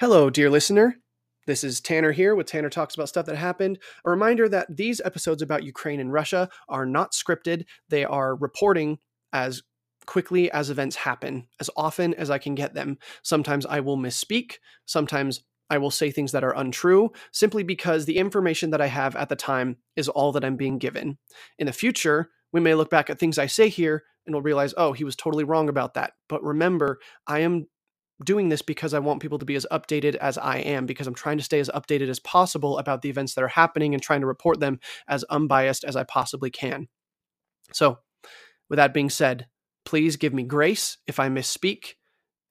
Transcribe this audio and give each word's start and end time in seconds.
Hello, 0.00 0.28
dear 0.28 0.50
listener. 0.50 0.96
This 1.46 1.62
is 1.62 1.80
Tanner 1.80 2.10
here 2.10 2.34
with 2.34 2.48
Tanner 2.48 2.68
Talks 2.68 2.96
About 2.96 3.08
Stuff 3.08 3.26
That 3.26 3.36
Happened. 3.36 3.78
A 4.04 4.10
reminder 4.10 4.48
that 4.48 4.76
these 4.76 5.00
episodes 5.04 5.40
about 5.40 5.62
Ukraine 5.62 6.00
and 6.00 6.12
Russia 6.12 6.48
are 6.68 6.84
not 6.84 7.12
scripted, 7.12 7.64
they 7.90 8.04
are 8.04 8.34
reporting 8.34 8.98
as 9.32 9.62
quickly 10.04 10.50
as 10.50 10.68
events 10.68 10.96
happen, 10.96 11.46
as 11.60 11.70
often 11.76 12.12
as 12.14 12.28
I 12.28 12.38
can 12.38 12.56
get 12.56 12.74
them. 12.74 12.98
Sometimes 13.22 13.66
I 13.66 13.78
will 13.78 13.96
misspeak, 13.96 14.54
sometimes 14.84 15.44
I 15.70 15.78
will 15.78 15.92
say 15.92 16.10
things 16.10 16.32
that 16.32 16.42
are 16.42 16.56
untrue, 16.56 17.12
simply 17.30 17.62
because 17.62 18.04
the 18.04 18.18
information 18.18 18.70
that 18.70 18.80
I 18.80 18.88
have 18.88 19.14
at 19.14 19.28
the 19.28 19.36
time 19.36 19.76
is 19.94 20.08
all 20.08 20.32
that 20.32 20.44
I'm 20.44 20.56
being 20.56 20.78
given. 20.78 21.18
In 21.60 21.66
the 21.66 21.72
future, 21.72 22.30
we 22.52 22.60
may 22.60 22.74
look 22.74 22.90
back 22.90 23.10
at 23.10 23.20
things 23.20 23.38
I 23.38 23.46
say 23.46 23.68
here 23.68 24.02
and 24.26 24.34
we'll 24.34 24.42
realize, 24.42 24.74
oh, 24.76 24.92
he 24.92 25.04
was 25.04 25.14
totally 25.14 25.44
wrong 25.44 25.68
about 25.68 25.94
that. 25.94 26.14
But 26.28 26.42
remember, 26.42 26.98
I 27.28 27.40
am 27.40 27.68
doing 28.22 28.48
this 28.48 28.62
because 28.62 28.94
I 28.94 28.98
want 28.98 29.20
people 29.20 29.38
to 29.38 29.44
be 29.44 29.56
as 29.56 29.66
updated 29.72 30.14
as 30.16 30.38
I 30.38 30.58
am, 30.58 30.86
because 30.86 31.06
I'm 31.06 31.14
trying 31.14 31.38
to 31.38 31.44
stay 31.44 31.58
as 31.58 31.70
updated 31.70 32.08
as 32.08 32.20
possible 32.20 32.78
about 32.78 33.02
the 33.02 33.08
events 33.08 33.34
that 33.34 33.44
are 33.44 33.48
happening 33.48 33.94
and 33.94 34.02
trying 34.02 34.20
to 34.20 34.26
report 34.26 34.60
them 34.60 34.78
as 35.08 35.24
unbiased 35.24 35.84
as 35.84 35.96
I 35.96 36.04
possibly 36.04 36.50
can. 36.50 36.88
So, 37.72 37.98
with 38.68 38.76
that 38.76 38.94
being 38.94 39.10
said, 39.10 39.46
please 39.84 40.16
give 40.16 40.32
me 40.32 40.44
grace 40.44 40.98
if 41.06 41.18
I 41.18 41.28
misspeak, 41.28 41.94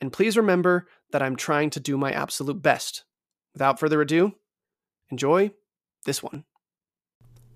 and 0.01 0.11
please 0.11 0.37
remember 0.37 0.87
that 1.11 1.21
I'm 1.21 1.35
trying 1.35 1.69
to 1.71 1.79
do 1.79 1.97
my 1.97 2.11
absolute 2.11 2.61
best. 2.61 3.05
Without 3.53 3.79
further 3.79 4.01
ado, 4.01 4.33
enjoy 5.11 5.51
this 6.05 6.21
one. 6.21 6.43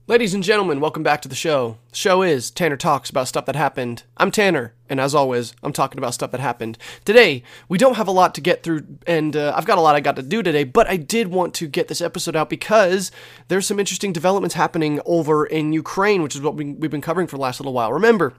Ladies 0.10 0.34
and 0.34 0.42
gentlemen, 0.42 0.80
welcome 0.80 1.04
back 1.04 1.22
to 1.24 1.28
the 1.28 1.36
show. 1.36 1.80
The 1.90 1.98
show 1.98 2.22
is 2.22 2.50
Tanner 2.50 2.78
Talks 2.78 3.10
about 3.10 3.28
stuff 3.28 3.46
that 3.46 3.58
happened. 3.58 4.04
I'm 4.16 4.32
Tanner, 4.32 4.74
and 4.88 5.02
as 5.02 5.14
always, 5.14 5.54
I'm 5.62 5.74
talking 5.74 5.98
about 5.98 6.14
stuff 6.14 6.32
that 6.32 6.40
happened. 6.40 6.78
Today, 7.04 7.44
we 7.68 7.78
don't 7.78 7.98
have 7.98 8.08
a 8.08 8.12
lot 8.12 8.34
to 8.36 8.40
get 8.40 8.64
through, 8.64 8.88
and 9.06 9.36
uh, 9.36 9.54
I've 9.54 9.66
got 9.66 9.78
a 9.78 9.82
lot 9.82 9.96
I 9.96 10.00
got 10.00 10.16
to 10.16 10.24
do 10.24 10.42
today, 10.42 10.64
but 10.64 10.88
I 10.90 10.96
did 10.96 11.28
want 11.28 11.54
to 11.56 11.68
get 11.68 11.90
this 11.90 12.00
episode 12.00 12.38
out 12.38 12.50
because 12.50 13.12
there's 13.50 13.68
some 13.68 13.82
interesting 13.82 14.14
developments 14.14 14.56
happening 14.56 15.02
over 15.06 15.46
in 15.46 15.74
Ukraine, 15.74 16.24
which 16.24 16.36
is 16.36 16.42
what 16.42 16.56
we, 16.56 16.72
we've 16.72 16.90
been 16.90 17.02
covering 17.02 17.28
for 17.28 17.36
the 17.36 17.42
last 17.42 17.60
little 17.60 17.74
while. 17.74 17.92
Remember, 17.92 18.34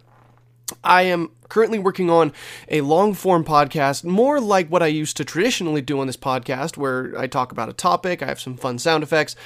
I 0.82 1.02
am 1.02 1.32
currently 1.50 1.78
working 1.78 2.08
on 2.08 2.32
a 2.68 2.80
long 2.80 3.12
form 3.12 3.44
podcast, 3.44 4.04
more 4.04 4.40
like 4.40 4.68
what 4.68 4.82
I 4.82 4.86
used 4.86 5.18
to 5.18 5.24
traditionally 5.24 5.82
do 5.82 6.00
on 6.00 6.06
this 6.06 6.16
podcast, 6.16 6.78
where 6.78 7.12
I 7.18 7.26
talk 7.26 7.52
about 7.52 7.68
a 7.68 7.74
topic, 7.74 8.22
I 8.22 8.26
have 8.26 8.40
some 8.40 8.56
fun 8.56 8.78
sound 8.78 9.02
effects, 9.02 9.36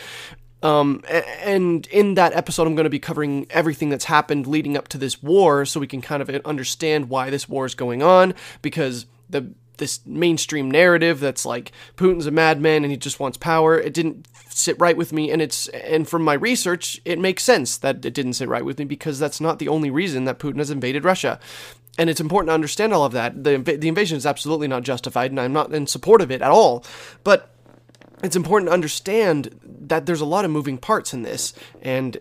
um, 0.62 1.02
and 1.42 1.86
in 1.88 2.14
that 2.14 2.32
episode, 2.34 2.66
I'm 2.66 2.74
going 2.74 2.84
to 2.84 2.90
be 2.90 2.98
covering 2.98 3.46
everything 3.50 3.88
that's 3.88 4.04
happened 4.04 4.46
leading 4.46 4.76
up 4.76 4.88
to 4.88 4.98
this 4.98 5.22
war, 5.22 5.64
so 5.64 5.80
we 5.80 5.86
can 5.86 6.00
kind 6.00 6.22
of 6.22 6.30
understand 6.44 7.08
why 7.08 7.30
this 7.30 7.48
war 7.48 7.66
is 7.66 7.74
going 7.74 8.02
on. 8.02 8.34
Because 8.62 9.06
the 9.28 9.52
this 9.78 10.00
mainstream 10.06 10.70
narrative 10.70 11.18
that's 11.18 11.44
like 11.44 11.72
Putin's 11.96 12.26
a 12.26 12.30
madman 12.30 12.84
and 12.84 12.92
he 12.92 12.96
just 12.96 13.18
wants 13.18 13.36
power, 13.36 13.76
it 13.78 13.92
didn't 13.92 14.28
sit 14.48 14.78
right 14.78 14.96
with 14.96 15.12
me. 15.12 15.30
And 15.30 15.42
it's 15.42 15.66
and 15.68 16.08
from 16.08 16.22
my 16.22 16.34
research, 16.34 17.00
it 17.04 17.18
makes 17.18 17.42
sense 17.42 17.76
that 17.78 18.04
it 18.04 18.14
didn't 18.14 18.34
sit 18.34 18.48
right 18.48 18.64
with 18.64 18.78
me 18.78 18.84
because 18.84 19.18
that's 19.18 19.40
not 19.40 19.58
the 19.58 19.68
only 19.68 19.90
reason 19.90 20.24
that 20.24 20.38
Putin 20.38 20.58
has 20.58 20.70
invaded 20.70 21.04
Russia. 21.04 21.40
And 21.98 22.08
it's 22.08 22.20
important 22.20 22.48
to 22.48 22.54
understand 22.54 22.94
all 22.94 23.04
of 23.04 23.12
that. 23.12 23.44
The, 23.44 23.58
the 23.58 23.88
invasion 23.88 24.16
is 24.16 24.24
absolutely 24.24 24.66
not 24.66 24.82
justified, 24.82 25.30
and 25.30 25.38
I'm 25.38 25.52
not 25.52 25.74
in 25.74 25.86
support 25.86 26.22
of 26.22 26.30
it 26.30 26.40
at 26.40 26.50
all. 26.50 26.84
But 27.22 27.51
it's 28.22 28.36
important 28.36 28.68
to 28.68 28.74
understand 28.74 29.58
that 29.64 30.06
there's 30.06 30.20
a 30.20 30.26
lot 30.26 30.44
of 30.44 30.50
moving 30.50 30.78
parts 30.78 31.12
in 31.12 31.22
this, 31.22 31.52
and 31.80 32.18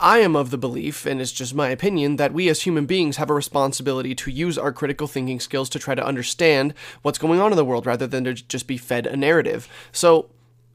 I 0.00 0.18
am 0.18 0.34
of 0.34 0.50
the 0.50 0.58
belief, 0.58 1.06
and 1.06 1.20
it's 1.20 1.32
just 1.32 1.54
my 1.54 1.68
opinion, 1.68 2.16
that 2.16 2.34
we 2.34 2.48
as 2.48 2.62
human 2.62 2.86
beings 2.86 3.16
have 3.16 3.30
a 3.30 3.34
responsibility 3.34 4.14
to 4.16 4.30
use 4.30 4.58
our 4.58 4.72
critical 4.72 5.06
thinking 5.06 5.38
skills 5.38 5.68
to 5.70 5.78
try 5.78 5.94
to 5.94 6.04
understand 6.04 6.74
what's 7.02 7.18
going 7.18 7.40
on 7.40 7.52
in 7.52 7.56
the 7.56 7.64
world 7.64 7.86
rather 7.86 8.06
than 8.06 8.24
to 8.24 8.34
just 8.34 8.66
be 8.66 8.76
fed 8.76 9.06
a 9.06 9.16
narrative. 9.16 9.68
So, 9.92 10.30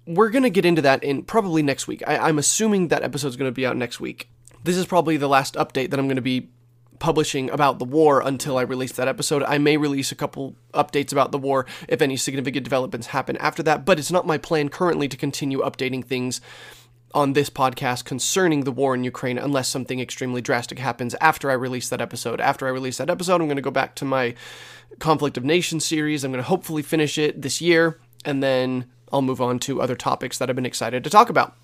we're 0.07 0.29
going 0.29 0.43
to 0.43 0.49
get 0.49 0.65
into 0.65 0.81
that 0.81 1.03
in 1.03 1.21
probably 1.21 1.61
next 1.61 1.87
week. 1.87 2.01
I, 2.07 2.29
am 2.29 2.39
assuming 2.39 2.87
that 2.87 3.03
episode's 3.03 3.35
going 3.35 3.51
to 3.51 3.55
be 3.55 3.65
out 3.65 3.77
next 3.77 3.99
week. 3.99 4.27
This 4.63 4.75
is 4.75 4.87
probably 4.87 5.17
the 5.17 5.29
last 5.29 5.53
update 5.53 5.91
that 5.91 5.99
I'm 5.99 6.07
going 6.07 6.15
to 6.15 6.21
be 6.21 6.49
publishing 6.99 7.49
about 7.49 7.79
the 7.79 7.85
war 7.85 8.21
until 8.21 8.57
I 8.57 8.61
release 8.61 8.91
that 8.93 9.07
episode. 9.07 9.43
I 9.43 9.57
may 9.57 9.77
release 9.77 10.11
a 10.11 10.15
couple 10.15 10.55
updates 10.73 11.11
about 11.11 11.31
the 11.31 11.37
war 11.37 11.65
if 11.87 12.01
any 12.01 12.17
significant 12.17 12.63
developments 12.63 13.07
happen 13.07 13.37
after 13.37 13.63
that, 13.63 13.85
but 13.85 13.99
it's 13.99 14.11
not 14.11 14.27
my 14.27 14.37
plan 14.37 14.69
currently 14.69 15.07
to 15.07 15.17
continue 15.17 15.59
updating 15.59 16.05
things 16.05 16.41
on 17.13 17.33
this 17.33 17.49
podcast 17.49 18.05
concerning 18.05 18.63
the 18.63 18.71
war 18.71 18.93
in 18.93 19.03
Ukraine 19.03 19.37
unless 19.37 19.67
something 19.67 19.99
extremely 19.99 20.41
drastic 20.41 20.79
happens 20.79 21.15
after 21.19 21.49
I 21.49 21.53
release 21.53 21.89
that 21.89 22.01
episode. 22.01 22.39
After 22.39 22.67
I 22.67 22.69
release 22.69 22.97
that 22.97 23.09
episode, 23.09 23.41
I'm 23.41 23.47
going 23.47 23.55
to 23.55 23.61
go 23.61 23.71
back 23.71 23.95
to 23.95 24.05
my 24.05 24.35
Conflict 24.99 25.37
of 25.37 25.43
Nations 25.43 25.85
series. 25.85 26.23
I'm 26.23 26.31
going 26.31 26.43
to 26.43 26.47
hopefully 26.47 26.83
finish 26.83 27.17
it 27.17 27.41
this 27.41 27.61
year, 27.61 27.99
and 28.25 28.43
then 28.43 28.85
I'll 29.11 29.21
move 29.21 29.41
on 29.41 29.59
to 29.59 29.81
other 29.81 29.95
topics 29.95 30.37
that 30.37 30.49
I've 30.49 30.55
been 30.55 30.65
excited 30.65 31.03
to 31.03 31.09
talk 31.09 31.29
about. 31.29 31.55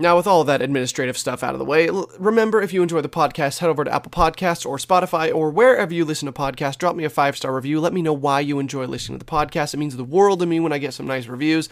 Now, 0.00 0.16
with 0.16 0.26
all 0.26 0.44
that 0.44 0.62
administrative 0.62 1.18
stuff 1.18 1.42
out 1.42 1.52
of 1.52 1.58
the 1.58 1.64
way, 1.66 1.90
remember 2.18 2.62
if 2.62 2.72
you 2.72 2.82
enjoy 2.82 3.02
the 3.02 3.08
podcast, 3.10 3.58
head 3.58 3.68
over 3.68 3.84
to 3.84 3.94
Apple 3.94 4.10
Podcasts 4.10 4.64
or 4.64 4.78
Spotify 4.78 5.30
or 5.32 5.50
wherever 5.50 5.92
you 5.92 6.06
listen 6.06 6.24
to 6.24 6.32
podcasts. 6.32 6.78
Drop 6.78 6.96
me 6.96 7.04
a 7.04 7.10
five 7.10 7.36
star 7.36 7.54
review. 7.54 7.80
Let 7.80 7.92
me 7.92 8.00
know 8.00 8.14
why 8.14 8.40
you 8.40 8.58
enjoy 8.58 8.86
listening 8.86 9.18
to 9.18 9.26
the 9.26 9.30
podcast. 9.30 9.74
It 9.74 9.76
means 9.76 9.96
the 9.96 10.04
world 10.04 10.40
to 10.40 10.46
me 10.46 10.58
when 10.58 10.72
I 10.72 10.78
get 10.78 10.94
some 10.94 11.06
nice 11.06 11.26
reviews. 11.26 11.68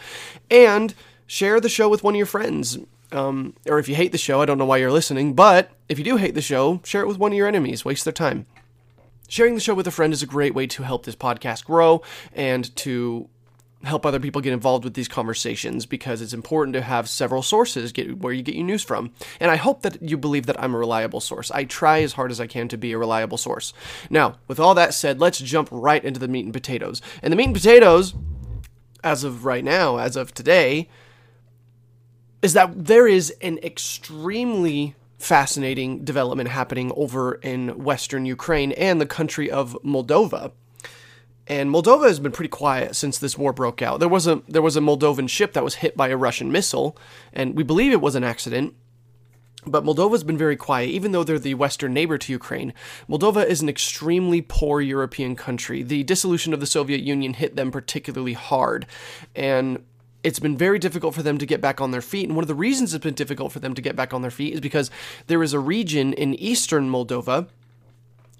And 0.51 0.93
share 1.25 1.59
the 1.59 1.69
show 1.69 1.89
with 1.89 2.03
one 2.03 2.13
of 2.13 2.17
your 2.17 2.27
friends. 2.27 2.77
Um, 3.11 3.55
or 3.67 3.79
if 3.79 3.89
you 3.89 3.95
hate 3.95 4.11
the 4.11 4.19
show, 4.19 4.43
I 4.43 4.45
don't 4.45 4.59
know 4.59 4.65
why 4.65 4.77
you're 4.77 4.91
listening, 4.91 5.33
but 5.33 5.71
if 5.87 5.97
you 5.97 6.05
do 6.05 6.17
hate 6.17 6.35
the 6.35 6.41
show, 6.41 6.81
share 6.83 7.01
it 7.01 7.07
with 7.07 7.17
one 7.17 7.31
of 7.31 7.37
your 7.37 7.47
enemies. 7.47 7.83
Waste 7.83 8.03
their 8.05 8.13
time. 8.13 8.45
Sharing 9.27 9.55
the 9.55 9.61
show 9.61 9.73
with 9.73 9.87
a 9.87 9.91
friend 9.91 10.13
is 10.13 10.21
a 10.21 10.27
great 10.27 10.53
way 10.53 10.67
to 10.67 10.83
help 10.83 11.05
this 11.05 11.15
podcast 11.15 11.65
grow 11.65 12.03
and 12.33 12.75
to 12.75 13.27
help 13.83 14.05
other 14.05 14.19
people 14.19 14.41
get 14.41 14.51
involved 14.51 14.83
with 14.83 14.93
these 14.93 15.07
conversations 15.07 15.85
because 15.85 16.21
it's 16.21 16.33
important 16.33 16.73
to 16.73 16.81
have 16.81 17.07
several 17.07 17.41
sources 17.41 17.91
get 17.91 18.17
where 18.19 18.33
you 18.33 18.41
get 18.41 18.55
your 18.55 18.65
news 18.65 18.83
from. 18.83 19.11
And 19.39 19.49
I 19.49 19.55
hope 19.55 19.83
that 19.83 20.01
you 20.01 20.17
believe 20.17 20.47
that 20.47 20.61
I'm 20.61 20.75
a 20.75 20.77
reliable 20.77 21.21
source. 21.21 21.49
I 21.51 21.63
try 21.63 22.01
as 22.01 22.13
hard 22.13 22.31
as 22.31 22.41
I 22.41 22.47
can 22.47 22.67
to 22.69 22.77
be 22.77 22.91
a 22.91 22.97
reliable 22.97 23.37
source. 23.37 23.73
Now, 24.09 24.37
with 24.47 24.59
all 24.59 24.75
that 24.75 24.93
said, 24.93 25.19
let's 25.19 25.39
jump 25.39 25.69
right 25.71 26.03
into 26.03 26.19
the 26.19 26.27
meat 26.27 26.43
and 26.43 26.53
potatoes. 26.53 27.01
And 27.23 27.31
the 27.31 27.37
meat 27.37 27.45
and 27.45 27.55
potatoes, 27.55 28.13
as 29.01 29.23
of 29.23 29.45
right 29.45 29.63
now, 29.63 29.97
as 29.97 30.17
of 30.17 30.33
today, 30.33 30.89
is 32.41 32.53
that 32.53 32.85
there 32.85 33.07
is 33.07 33.31
an 33.41 33.59
extremely 33.59 34.95
fascinating 35.17 36.03
development 36.03 36.49
happening 36.49 36.91
over 36.95 37.35
in 37.35 37.83
western 37.83 38.25
Ukraine 38.25 38.71
and 38.73 38.99
the 38.99 39.05
country 39.05 39.51
of 39.51 39.77
Moldova 39.83 40.51
and 41.49 41.71
Moldova 41.71 42.07
has 42.07 42.19
been 42.19 42.31
pretty 42.31 42.49
quiet 42.49 42.95
since 42.95 43.17
this 43.17 43.37
war 43.37 43.51
broke 43.51 43.81
out. 43.81 43.99
There 43.99 44.07
was 44.07 44.27
a 44.27 44.43
there 44.47 44.61
was 44.61 44.77
a 44.77 44.81
Moldovan 44.81 45.27
ship 45.27 45.53
that 45.53 45.63
was 45.63 45.75
hit 45.75 45.97
by 45.97 46.09
a 46.09 46.17
Russian 46.17 46.51
missile, 46.51 46.95
and 47.33 47.55
we 47.55 47.63
believe 47.63 47.91
it 47.91 48.01
was 48.01 48.15
an 48.15 48.23
accident. 48.23 48.75
But 49.65 49.83
Moldova's 49.83 50.23
been 50.23 50.37
very 50.37 50.55
quiet, 50.55 50.89
even 50.89 51.11
though 51.11 51.23
they're 51.23 51.37
the 51.37 51.55
western 51.55 51.93
neighbor 51.93 52.17
to 52.17 52.31
Ukraine. 52.31 52.73
Moldova 53.09 53.45
is 53.45 53.61
an 53.61 53.67
extremely 53.67 54.41
poor 54.41 54.79
European 54.79 55.35
country. 55.35 55.83
The 55.83 56.03
dissolution 56.03 56.53
of 56.53 56.61
the 56.61 56.65
Soviet 56.65 57.01
Union 57.01 57.33
hit 57.33 57.57
them 57.57 57.69
particularly 57.69 58.33
hard, 58.33 58.85
and 59.35 59.83
it's 60.23 60.39
been 60.39 60.57
very 60.57 60.79
difficult 60.79 61.13
for 61.15 61.23
them 61.23 61.37
to 61.37 61.45
get 61.45 61.61
back 61.61 61.81
on 61.81 61.91
their 61.91 62.01
feet. 62.01 62.27
And 62.27 62.35
one 62.35 62.43
of 62.43 62.47
the 62.47 62.55
reasons 62.55 62.93
it's 62.93 63.03
been 63.03 63.13
difficult 63.13 63.51
for 63.51 63.59
them 63.59 63.73
to 63.73 63.81
get 63.81 63.95
back 63.95 64.13
on 64.13 64.21
their 64.21 64.31
feet 64.31 64.53
is 64.53 64.61
because 64.61 64.91
there 65.27 65.43
is 65.43 65.53
a 65.53 65.59
region 65.59 66.13
in 66.13 66.35
eastern 66.35 66.89
Moldova 66.89 67.47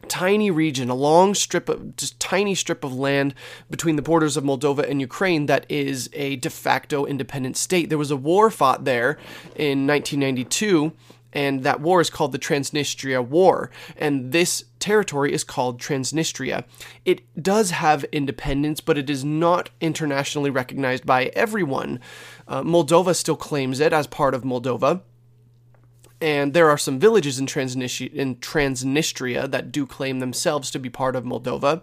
tiny 0.09 0.51
region, 0.51 0.89
a 0.89 0.95
long 0.95 1.33
strip 1.33 1.69
of 1.69 1.95
just 1.95 2.19
tiny 2.19 2.55
strip 2.55 2.83
of 2.83 2.93
land 2.93 3.33
between 3.69 3.95
the 3.95 4.01
borders 4.01 4.35
of 4.35 4.43
Moldova 4.43 4.89
and 4.89 4.99
Ukraine 4.99 5.45
that 5.45 5.65
is 5.69 6.09
a 6.13 6.35
de 6.37 6.49
facto 6.49 7.05
independent 7.05 7.55
state. 7.57 7.89
There 7.89 7.97
was 7.97 8.11
a 8.11 8.17
war 8.17 8.49
fought 8.49 8.85
there 8.85 9.17
in 9.55 9.87
1992 9.87 10.93
and 11.33 11.63
that 11.63 11.79
war 11.79 12.01
is 12.01 12.09
called 12.09 12.31
the 12.31 12.39
Transnistria 12.39 13.25
War, 13.25 13.69
and 13.97 14.31
this 14.31 14.65
territory 14.79 15.33
is 15.33 15.43
called 15.43 15.79
Transnistria. 15.79 16.63
It 17.05 17.21
does 17.41 17.71
have 17.71 18.03
independence, 18.05 18.81
but 18.81 18.97
it 18.97 19.09
is 19.09 19.23
not 19.23 19.69
internationally 19.79 20.49
recognized 20.49 21.05
by 21.05 21.25
everyone. 21.35 21.99
Uh, 22.47 22.63
Moldova 22.63 23.15
still 23.15 23.35
claims 23.35 23.79
it 23.79 23.93
as 23.93 24.07
part 24.07 24.33
of 24.33 24.43
Moldova, 24.43 25.01
and 26.21 26.53
there 26.53 26.69
are 26.69 26.77
some 26.77 26.99
villages 26.99 27.39
in, 27.39 27.45
Transnistria, 27.45 28.13
in 28.13 28.35
Transnistria 28.37 29.49
that 29.49 29.71
do 29.71 29.85
claim 29.85 30.19
themselves 30.19 30.69
to 30.71 30.79
be 30.79 30.89
part 30.89 31.15
of 31.15 31.23
Moldova. 31.23 31.81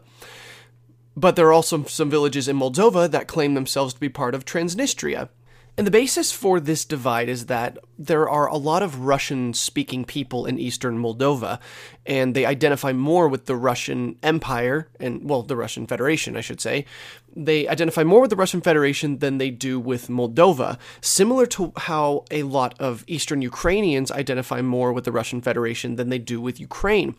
But 1.17 1.37
there 1.37 1.47
are 1.47 1.53
also 1.53 1.85
some 1.85 2.11
villages 2.11 2.47
in 2.47 2.59
Moldova 2.59 3.11
that 3.11 3.27
claim 3.27 3.55
themselves 3.55 3.95
to 3.95 4.01
be 4.01 4.11
part 4.11 4.35
of 4.35 4.45
Transnistria. 4.45 5.31
And 5.79 5.87
the 5.87 5.91
basis 5.91 6.33
for 6.33 6.59
this 6.59 6.87
divide 6.87 7.29
is 7.29 7.47
that 7.47 7.77
there 7.99 8.27
are 8.31 8.47
a 8.47 8.57
lot 8.57 8.83
of 8.83 9.01
Russian 9.01 9.53
speaking 9.53 10.07
people 10.07 10.47
in 10.47 10.59
eastern 10.59 10.99
Moldova, 10.99 11.59
and 12.07 12.35
they 12.35 12.47
identify 12.47 12.95
more 12.95 13.29
with 13.29 13.45
the 13.45 13.57
Russian 13.57 14.17
Empire, 14.23 14.89
and, 14.99 15.29
well, 15.29 15.43
the 15.43 15.57
Russian 15.57 15.87
Federation, 15.87 16.35
I 16.35 16.41
should 16.41 16.63
say. 16.63 16.87
They 17.35 17.69
identify 17.69 18.05
more 18.05 18.23
with 18.23 18.31
the 18.31 18.37
Russian 18.37 18.63
Federation 18.63 19.19
than 19.19 19.37
they 19.37 19.51
do 19.51 19.79
with 19.79 20.09
Moldova, 20.09 20.79
similar 21.03 21.45
to 21.47 21.75
how 21.77 22.25
a 22.31 22.45
lot 22.45 22.75
of 22.81 23.05
eastern 23.07 23.43
Ukrainians 23.43 24.11
identify 24.11 24.63
more 24.63 24.95
with 24.95 25.05
the 25.05 25.13
Russian 25.13 25.43
Federation 25.43 25.97
than 25.97 26.09
they 26.09 26.19
do 26.19 26.41
with 26.41 26.59
Ukraine. 26.59 27.17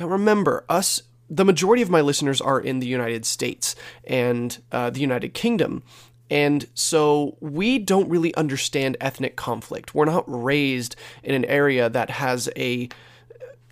Now, 0.00 0.08
remember, 0.08 0.64
us 0.68 1.02
the 1.32 1.44
majority 1.44 1.80
of 1.80 1.88
my 1.88 2.00
listeners 2.00 2.40
are 2.40 2.60
in 2.60 2.80
the 2.80 2.88
United 2.88 3.24
States 3.24 3.76
and 4.04 4.58
uh, 4.72 4.90
the 4.90 4.98
United 4.98 5.32
Kingdom 5.32 5.84
And 6.30 6.68
so 6.74 7.36
we 7.40 7.78
don't 7.78 8.08
really 8.08 8.34
understand 8.36 8.96
ethnic 9.00 9.36
conflict. 9.36 9.94
We're 9.94 10.04
not 10.04 10.24
raised 10.26 10.94
in 11.22 11.34
an 11.34 11.44
area 11.46 11.90
that 11.90 12.10
has 12.10 12.48
a 12.56 12.88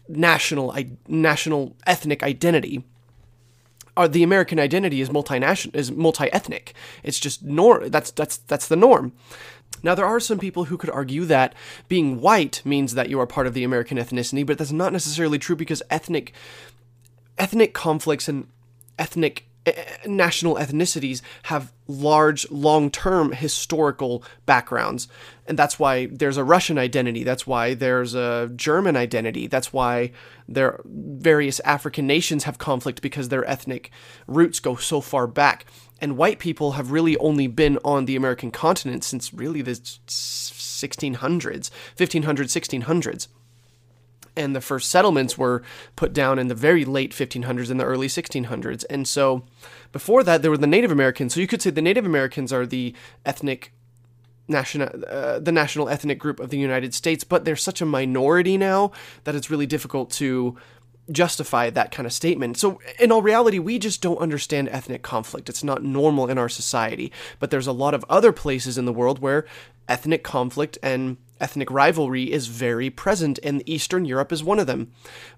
national 0.09 0.75
national 1.07 1.77
ethnic 1.87 2.23
identity. 2.23 2.85
Our, 3.97 4.09
the 4.09 4.23
American 4.23 4.59
identity 4.59 5.01
is 5.01 5.09
multinational 5.09 5.75
is 5.75 5.93
multi-ethnic. 5.93 6.75
It's 7.03 7.21
just 7.21 7.41
that's 7.45 8.11
that's 8.11 8.39
that's 8.39 8.69
the 8.69 8.77
norm. 8.77 9.13
Now, 9.83 9.95
there 9.95 10.07
are 10.07 10.19
some 10.19 10.39
people 10.39 10.65
who 10.65 10.77
could 10.77 10.91
argue 10.91 11.25
that 11.27 11.55
being 11.89 12.21
white 12.21 12.63
means 12.65 12.95
that 12.95 13.09
you 13.09 13.21
are 13.21 13.27
part 13.27 13.47
of 13.47 13.55
the 13.55 13.65
American 13.65 13.99
ethnicity, 13.99 14.45
but 14.45 14.59
that's 14.59 14.73
not 14.73 14.93
necessarily 14.93 15.39
true 15.39 15.57
because 15.57 15.83
ethnic 15.91 16.33
ethnic 17.37 17.75
conflicts 17.75 18.29
and 18.29 18.49
ethnic 18.99 19.48
Eh, 19.67 19.73
national 20.07 20.57
ethnicities 20.57 21.21
have 21.45 21.73
large 21.87 22.51
long-term 22.51 23.33
historical 23.33 24.23
backgrounds. 24.47 25.09
And 25.47 25.59
that's 25.59 25.79
why 25.79 26.07
there's 26.07 26.37
a 26.37 26.45
Russian 26.45 26.79
identity. 26.79 27.25
That's 27.25 27.47
why 27.47 27.75
there's 27.75 28.15
a 28.15 28.51
German 28.55 28.97
identity. 28.97 29.47
That's 29.47 29.73
why 29.73 30.13
there 30.47 30.81
various 30.85 31.61
African 31.61 32.07
nations 32.07 32.45
have 32.45 32.59
conflict 32.59 33.03
because 33.03 33.29
their 33.29 33.49
ethnic 33.49 33.91
roots 34.27 34.61
go 34.61 34.77
so 34.77 35.01
far 35.01 35.27
back. 35.27 35.65
And 36.01 36.17
white 36.17 36.39
people 36.39 36.73
have 36.73 36.93
really 36.93 37.17
only 37.17 37.47
been 37.47 37.79
on 37.85 38.05
the 38.05 38.17
American 38.17 38.51
continent 38.51 39.03
since 39.03 39.35
really 39.35 39.63
the 39.63 39.73
1600s, 39.73 41.71
1500s, 41.97 42.81
1600s. 42.87 43.29
And 44.39 44.55
the 44.55 44.61
first 44.61 44.91
settlements 44.91 45.37
were 45.37 45.63
put 45.97 46.13
down 46.13 46.39
in 46.39 46.49
the 46.49 46.55
very 46.55 46.85
late 46.85 47.13
1500s 47.13 47.71
and 47.71 47.81
the 47.81 47.85
early 47.85 48.09
1600s. 48.09 48.85
And 48.89 49.07
so 49.07 49.43
before 49.93 50.23
that, 50.23 50.43
there 50.43 50.51
were 50.51 50.57
the 50.57 50.67
Native 50.67 50.93
Americans. 50.93 51.35
So 51.35 51.41
you 51.41 51.47
could 51.47 51.61
say 51.61 51.71
the 51.71 51.83
Native 51.83 52.07
Americans 52.07 52.53
are 52.53 52.65
the 52.65 52.95
ethnic 53.27 53.73
national 54.49 54.89
uh, 55.09 55.39
the 55.39 55.53
national 55.53 55.89
ethnic 55.89 56.19
group 56.19 56.41
of 56.41 56.51
the 56.51 56.59
United 56.59 56.95
States, 56.95 57.23
but 57.23 57.45
they're 57.45 57.57
such 57.57 57.81
a 57.81 57.87
minority 57.87 58.57
now 58.57 58.93
that 59.25 59.35
it's 59.35 59.51
really 59.51 59.67
difficult 59.67 60.11
to 60.13 60.57
justify 61.11 61.71
that 61.71 61.91
kind 61.91 62.07
of 62.07 62.13
statement. 62.13 62.59
So, 62.59 62.81
in 62.99 63.13
all 63.13 63.23
reality, 63.23 63.59
we 63.59 63.79
just 63.79 64.01
don't 64.03 64.19
understand 64.19 64.69
ethnic 64.69 65.03
conflict. 65.03 65.49
It's 65.49 65.65
not 65.65 65.83
normal 65.83 66.29
in 66.29 66.39
our 66.39 66.49
society. 66.49 67.13
But 67.39 67.51
there's 67.51 67.67
a 67.67 67.73
lot 67.73 67.95
of 67.95 68.05
other 68.09 68.33
places 68.33 68.79
in 68.79 68.85
the 68.85 68.93
world 68.93 69.19
where 69.21 69.47
ethnic 69.89 70.23
conflict 70.23 70.79
and 70.83 71.17
ethnic 71.41 71.71
rivalry 71.71 72.33
is 72.33 72.49
very 72.49 72.91
present, 72.91 73.39
and 73.43 73.63
Eastern 73.67 74.05
Europe 74.05 74.33
is 74.33 74.45
one 74.45 74.59
of 74.59 74.67
them. 74.67 74.91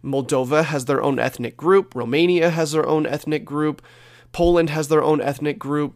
Moldova 0.05 0.65
has 0.65 0.87
their 0.87 1.03
own 1.03 1.19
ethnic 1.19 1.57
group, 1.57 1.95
Romania 1.95 2.51
has 2.51 2.73
their 2.73 2.87
own 2.87 3.07
ethnic 3.07 3.45
group, 3.45 3.83
Poland 4.33 4.71
has 4.71 4.89
their 4.89 5.03
own 5.03 5.21
ethnic 5.21 5.59
group. 5.59 5.95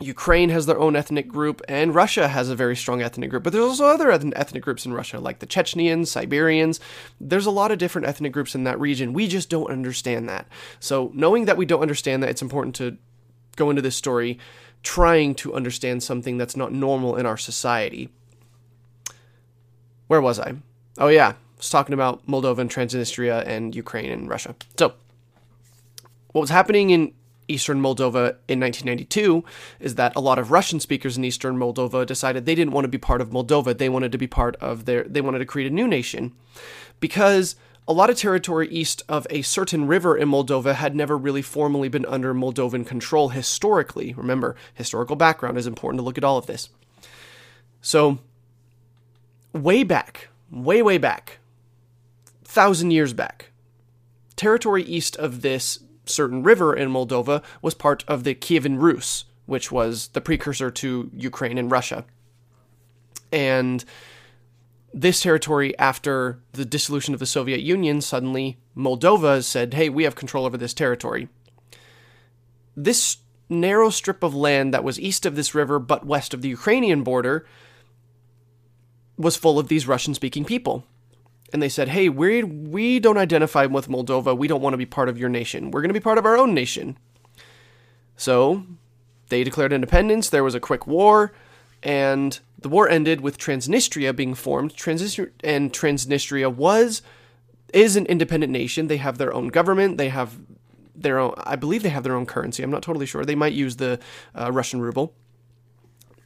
Ukraine 0.00 0.50
has 0.50 0.66
their 0.66 0.78
own 0.78 0.94
ethnic 0.94 1.26
group, 1.26 1.62
and 1.68 1.94
Russia 1.94 2.28
has 2.28 2.50
a 2.50 2.56
very 2.56 2.76
strong 2.76 3.00
ethnic 3.00 3.30
group. 3.30 3.42
But 3.42 3.52
there's 3.52 3.64
also 3.64 3.86
other 3.86 4.10
ethnic 4.10 4.62
groups 4.62 4.84
in 4.84 4.92
Russia, 4.92 5.18
like 5.18 5.38
the 5.38 5.46
Chechens, 5.46 6.10
Siberians. 6.10 6.80
There's 7.18 7.46
a 7.46 7.50
lot 7.50 7.70
of 7.70 7.78
different 7.78 8.06
ethnic 8.06 8.32
groups 8.32 8.54
in 8.54 8.64
that 8.64 8.78
region. 8.78 9.14
We 9.14 9.26
just 9.26 9.48
don't 9.48 9.70
understand 9.70 10.28
that. 10.28 10.46
So, 10.80 11.10
knowing 11.14 11.46
that 11.46 11.56
we 11.56 11.64
don't 11.64 11.80
understand 11.80 12.22
that, 12.22 12.30
it's 12.30 12.42
important 12.42 12.74
to 12.76 12.98
go 13.56 13.70
into 13.70 13.80
this 13.80 13.96
story 13.96 14.38
trying 14.82 15.34
to 15.34 15.54
understand 15.54 16.02
something 16.02 16.36
that's 16.36 16.56
not 16.56 16.72
normal 16.72 17.16
in 17.16 17.26
our 17.26 17.38
society. 17.38 18.10
Where 20.08 20.20
was 20.20 20.38
I? 20.38 20.54
Oh, 20.98 21.08
yeah. 21.08 21.28
I 21.28 21.34
was 21.56 21.70
talking 21.70 21.94
about 21.94 22.26
Moldova 22.26 22.58
and 22.58 22.70
Transnistria 22.70 23.44
and 23.46 23.74
Ukraine 23.74 24.12
and 24.12 24.28
Russia. 24.28 24.54
So, 24.78 24.92
what 26.32 26.42
was 26.42 26.50
happening 26.50 26.90
in 26.90 27.14
eastern 27.48 27.80
Moldova 27.80 28.36
in 28.48 28.60
1992 28.60 29.44
is 29.80 29.94
that 29.94 30.14
a 30.16 30.20
lot 30.20 30.38
of 30.38 30.50
Russian 30.50 30.80
speakers 30.80 31.16
in 31.16 31.24
eastern 31.24 31.56
Moldova 31.56 32.04
decided 32.06 32.44
they 32.44 32.54
didn't 32.54 32.72
want 32.72 32.84
to 32.84 32.88
be 32.88 32.98
part 32.98 33.20
of 33.20 33.30
Moldova. 33.30 33.76
They 33.76 33.88
wanted 33.88 34.12
to 34.12 34.18
be 34.18 34.26
part 34.26 34.56
of 34.56 34.84
their, 34.84 35.04
they 35.04 35.20
wanted 35.20 35.38
to 35.38 35.46
create 35.46 35.70
a 35.70 35.74
new 35.74 35.86
nation 35.86 36.32
because 37.00 37.56
a 37.88 37.92
lot 37.92 38.10
of 38.10 38.16
territory 38.16 38.68
east 38.68 39.02
of 39.08 39.26
a 39.30 39.42
certain 39.42 39.86
river 39.86 40.16
in 40.16 40.28
Moldova 40.28 40.74
had 40.74 40.96
never 40.96 41.16
really 41.16 41.42
formally 41.42 41.88
been 41.88 42.06
under 42.06 42.34
Moldovan 42.34 42.86
control 42.86 43.28
historically. 43.28 44.12
Remember, 44.14 44.56
historical 44.74 45.16
background 45.16 45.56
is 45.56 45.66
important 45.66 46.00
to 46.00 46.04
look 46.04 46.18
at 46.18 46.24
all 46.24 46.36
of 46.36 46.46
this. 46.46 46.68
So, 47.80 48.18
way 49.52 49.84
back, 49.84 50.28
way, 50.50 50.82
way 50.82 50.98
back, 50.98 51.38
thousand 52.44 52.90
years 52.90 53.12
back, 53.12 53.52
territory 54.34 54.82
east 54.82 55.16
of 55.16 55.42
this 55.42 55.78
certain 56.06 56.42
river 56.42 56.74
in 56.74 56.90
Moldova 56.90 57.42
was 57.62 57.74
part 57.74 58.04
of 58.08 58.24
the 58.24 58.34
Kievan 58.34 58.80
Rus, 58.80 59.24
which 59.46 59.70
was 59.70 60.08
the 60.08 60.20
precursor 60.20 60.70
to 60.70 61.10
Ukraine 61.14 61.58
and 61.58 61.70
Russia. 61.70 62.04
And 63.32 63.84
this 64.94 65.20
territory, 65.20 65.76
after 65.78 66.40
the 66.52 66.64
dissolution 66.64 67.12
of 67.12 67.20
the 67.20 67.26
Soviet 67.26 67.60
Union, 67.60 68.00
suddenly 68.00 68.58
Moldova 68.76 69.42
said, 69.44 69.74
hey, 69.74 69.88
we 69.88 70.04
have 70.04 70.14
control 70.14 70.46
over 70.46 70.56
this 70.56 70.74
territory. 70.74 71.28
This 72.76 73.18
narrow 73.48 73.90
strip 73.90 74.22
of 74.22 74.34
land 74.34 74.72
that 74.74 74.84
was 74.84 74.98
east 74.98 75.26
of 75.26 75.36
this 75.36 75.54
river 75.54 75.78
but 75.78 76.06
west 76.06 76.34
of 76.34 76.42
the 76.42 76.48
Ukrainian 76.48 77.02
border 77.02 77.46
was 79.16 79.36
full 79.36 79.58
of 79.58 79.68
these 79.68 79.86
Russian 79.86 80.14
speaking 80.14 80.44
people 80.44 80.84
and 81.52 81.62
they 81.62 81.68
said, 81.68 81.88
"Hey, 81.88 82.08
we 82.08 82.42
we 82.42 82.98
don't 82.98 83.18
identify 83.18 83.66
with 83.66 83.88
Moldova. 83.88 84.36
We 84.36 84.48
don't 84.48 84.62
want 84.62 84.74
to 84.74 84.78
be 84.78 84.86
part 84.86 85.08
of 85.08 85.18
your 85.18 85.28
nation. 85.28 85.70
We're 85.70 85.80
going 85.80 85.90
to 85.90 85.94
be 85.94 86.00
part 86.00 86.18
of 86.18 86.26
our 86.26 86.36
own 86.36 86.54
nation." 86.54 86.98
So, 88.16 88.64
they 89.28 89.44
declared 89.44 89.72
independence. 89.72 90.28
There 90.28 90.44
was 90.44 90.54
a 90.54 90.60
quick 90.60 90.86
war, 90.86 91.32
and 91.82 92.38
the 92.58 92.68
war 92.68 92.88
ended 92.88 93.20
with 93.20 93.38
Transnistria 93.38 94.14
being 94.14 94.34
formed. 94.34 94.74
Transnistria 94.74 95.30
and 95.44 95.72
Transnistria 95.72 96.52
was 96.52 97.02
is 97.72 97.96
an 97.96 98.06
independent 98.06 98.52
nation. 98.52 98.86
They 98.86 98.96
have 98.96 99.18
their 99.18 99.32
own 99.32 99.48
government. 99.48 99.98
They 99.98 100.08
have 100.08 100.38
their 100.94 101.18
own. 101.18 101.34
I 101.38 101.56
believe 101.56 101.82
they 101.82 101.90
have 101.90 102.04
their 102.04 102.16
own 102.16 102.26
currency. 102.26 102.62
I'm 102.62 102.70
not 102.70 102.82
totally 102.82 103.06
sure. 103.06 103.24
They 103.24 103.34
might 103.34 103.52
use 103.52 103.76
the 103.76 104.00
uh, 104.34 104.50
Russian 104.50 104.80
ruble, 104.80 105.14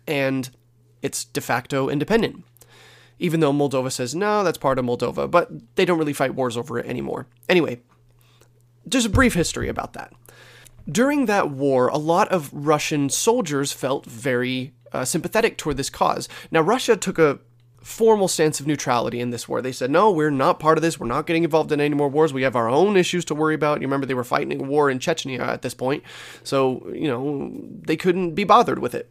and 0.07 0.49
it's 1.03 1.25
de 1.25 1.41
facto 1.41 1.89
independent 1.89 2.45
even 3.21 3.41
though 3.41 3.53
Moldova 3.53 3.93
says, 3.93 4.15
no, 4.15 4.43
that's 4.43 4.59
part 4.59 4.79
of 4.79 4.85
Moldova, 4.85 5.31
but 5.31 5.51
they 5.77 5.85
don't 5.85 5.99
really 5.99 6.15
fight 6.15 6.35
wars 6.35 6.57
over 6.57 6.79
it 6.79 6.87
anymore. 6.87 7.27
Anyway, 7.49 7.81
just 8.89 9.07
a 9.07 9.11
brief 9.11 9.35
history 9.35 9.69
about 9.69 9.93
that. 9.93 10.13
During 10.91 11.27
that 11.27 11.51
war, 11.51 11.89
a 11.89 11.99
lot 11.99 12.29
of 12.29 12.51
Russian 12.53 13.11
soldiers 13.11 13.73
felt 13.73 14.07
very 14.07 14.73
uh, 14.93 15.05
sympathetic 15.05 15.59
toward 15.59 15.77
this 15.77 15.91
cause. 15.91 16.29
Now, 16.51 16.63
Russia 16.63 16.97
took 16.97 17.19
a 17.19 17.39
formal 17.83 18.29
stance 18.29 18.59
of 18.59 18.67
neutrality 18.67 19.21
in 19.21 19.31
this 19.31 19.49
war. 19.49 19.63
They 19.63 19.73
said, 19.73 19.91
no, 19.91 20.11
we're 20.11 20.31
not 20.31 20.59
part 20.59 20.79
of 20.79 20.83
this. 20.83 20.99
We're 20.99 21.07
not 21.07 21.27
getting 21.27 21.45
involved 21.45 21.73
in 21.73 21.81
any 21.81 21.95
more 21.95 22.09
wars. 22.09 22.33
We 22.33 22.43
have 22.43 22.57
our 22.57 22.69
own 22.69 22.97
issues 22.97 23.25
to 23.27 23.35
worry 23.35 23.55
about. 23.55 23.81
You 23.81 23.87
remember 23.87 24.07
they 24.07 24.15
were 24.15 24.25
fighting 24.25 24.61
a 24.61 24.65
war 24.65 24.91
in 24.91 24.99
Chechnya 24.99 25.41
at 25.41 25.63
this 25.63 25.75
point. 25.75 26.03
So, 26.43 26.91
you 26.93 27.09
know, 27.09 27.53
they 27.87 27.97
couldn't 27.97 28.35
be 28.35 28.45
bothered 28.45 28.79
with 28.79 28.95
it. 28.95 29.11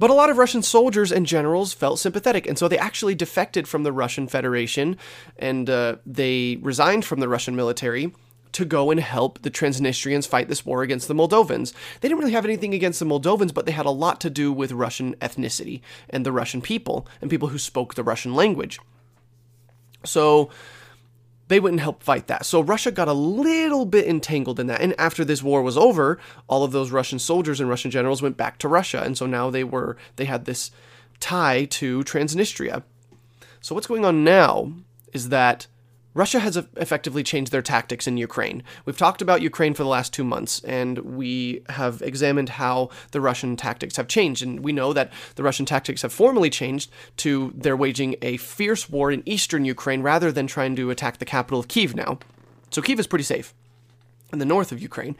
But 0.00 0.08
a 0.08 0.14
lot 0.14 0.30
of 0.30 0.38
Russian 0.38 0.62
soldiers 0.62 1.12
and 1.12 1.26
generals 1.26 1.74
felt 1.74 1.98
sympathetic, 1.98 2.46
and 2.46 2.58
so 2.58 2.68
they 2.68 2.78
actually 2.78 3.14
defected 3.14 3.68
from 3.68 3.82
the 3.82 3.92
Russian 3.92 4.28
Federation 4.28 4.96
and 5.36 5.68
uh, 5.68 5.96
they 6.06 6.56
resigned 6.62 7.04
from 7.04 7.20
the 7.20 7.28
Russian 7.28 7.54
military 7.54 8.14
to 8.52 8.64
go 8.64 8.90
and 8.90 8.98
help 8.98 9.42
the 9.42 9.50
Transnistrians 9.50 10.26
fight 10.26 10.48
this 10.48 10.64
war 10.64 10.82
against 10.82 11.06
the 11.06 11.14
Moldovans. 11.14 11.74
They 12.00 12.08
didn't 12.08 12.18
really 12.18 12.32
have 12.32 12.46
anything 12.46 12.72
against 12.72 12.98
the 12.98 13.04
Moldovans, 13.04 13.52
but 13.52 13.66
they 13.66 13.72
had 13.72 13.84
a 13.84 13.90
lot 13.90 14.22
to 14.22 14.30
do 14.30 14.50
with 14.50 14.72
Russian 14.72 15.16
ethnicity 15.16 15.82
and 16.08 16.24
the 16.24 16.32
Russian 16.32 16.62
people 16.62 17.06
and 17.20 17.30
people 17.30 17.48
who 17.48 17.58
spoke 17.58 17.94
the 17.94 18.02
Russian 18.02 18.34
language. 18.34 18.80
So 20.02 20.48
they 21.50 21.58
wouldn't 21.58 21.80
help 21.80 22.00
fight 22.00 22.28
that. 22.28 22.46
So 22.46 22.60
Russia 22.60 22.92
got 22.92 23.08
a 23.08 23.12
little 23.12 23.84
bit 23.84 24.06
entangled 24.06 24.60
in 24.60 24.68
that. 24.68 24.80
And 24.80 24.94
after 24.98 25.24
this 25.24 25.42
war 25.42 25.62
was 25.62 25.76
over, 25.76 26.16
all 26.46 26.62
of 26.62 26.70
those 26.70 26.92
Russian 26.92 27.18
soldiers 27.18 27.58
and 27.58 27.68
Russian 27.68 27.90
generals 27.90 28.22
went 28.22 28.36
back 28.36 28.56
to 28.58 28.68
Russia. 28.68 29.02
And 29.02 29.18
so 29.18 29.26
now 29.26 29.50
they 29.50 29.64
were 29.64 29.96
they 30.14 30.26
had 30.26 30.44
this 30.44 30.70
tie 31.18 31.64
to 31.64 32.04
Transnistria. 32.04 32.84
So 33.60 33.74
what's 33.74 33.88
going 33.88 34.04
on 34.04 34.22
now 34.22 34.72
is 35.12 35.30
that 35.30 35.66
Russia 36.12 36.40
has 36.40 36.56
effectively 36.76 37.22
changed 37.22 37.52
their 37.52 37.62
tactics 37.62 38.06
in 38.06 38.16
Ukraine. 38.16 38.62
We've 38.84 38.98
talked 38.98 39.22
about 39.22 39.42
Ukraine 39.42 39.74
for 39.74 39.84
the 39.84 39.88
last 39.88 40.12
two 40.12 40.24
months, 40.24 40.60
and 40.64 40.98
we 40.98 41.62
have 41.68 42.02
examined 42.02 42.50
how 42.50 42.90
the 43.12 43.20
Russian 43.20 43.56
tactics 43.56 43.96
have 43.96 44.08
changed. 44.08 44.42
And 44.42 44.60
we 44.60 44.72
know 44.72 44.92
that 44.92 45.12
the 45.36 45.44
Russian 45.44 45.66
tactics 45.66 46.02
have 46.02 46.12
formally 46.12 46.50
changed 46.50 46.90
to 47.18 47.52
they're 47.54 47.76
waging 47.76 48.16
a 48.22 48.38
fierce 48.38 48.90
war 48.90 49.12
in 49.12 49.22
eastern 49.24 49.64
Ukraine 49.64 50.02
rather 50.02 50.32
than 50.32 50.48
trying 50.48 50.74
to 50.76 50.90
attack 50.90 51.18
the 51.18 51.24
capital 51.24 51.60
of 51.60 51.68
Kiev 51.68 51.94
now. 51.94 52.18
So 52.70 52.82
Kiev 52.82 52.98
is 52.98 53.06
pretty 53.06 53.24
safe 53.24 53.54
in 54.32 54.40
the 54.40 54.44
north 54.44 54.72
of 54.72 54.82
Ukraine. 54.82 55.16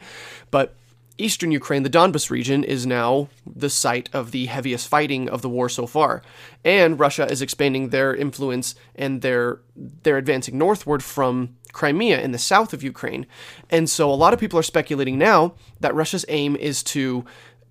But 0.51 0.75
eastern 1.21 1.51
Ukraine, 1.51 1.83
the 1.83 1.89
Donbas 1.89 2.29
region, 2.29 2.63
is 2.63 2.85
now 2.85 3.29
the 3.45 3.69
site 3.69 4.09
of 4.13 4.31
the 4.31 4.47
heaviest 4.47 4.87
fighting 4.87 5.29
of 5.29 5.41
the 5.41 5.49
war 5.49 5.69
so 5.69 5.85
far. 5.85 6.21
And 6.63 6.99
Russia 6.99 7.29
is 7.29 7.41
expanding 7.41 7.89
their 7.89 8.15
influence 8.15 8.75
and 8.95 9.21
they're 9.21 9.59
they're 9.75 10.17
advancing 10.17 10.57
northward 10.57 11.03
from 11.03 11.55
Crimea 11.73 12.19
in 12.21 12.31
the 12.31 12.37
south 12.37 12.73
of 12.73 12.83
Ukraine. 12.83 13.25
And 13.69 13.89
so 13.89 14.11
a 14.11 14.15
lot 14.15 14.33
of 14.33 14.39
people 14.39 14.59
are 14.59 14.63
speculating 14.63 15.17
now 15.17 15.53
that 15.79 15.95
Russia's 15.95 16.25
aim 16.27 16.55
is 16.55 16.83
to 16.83 17.25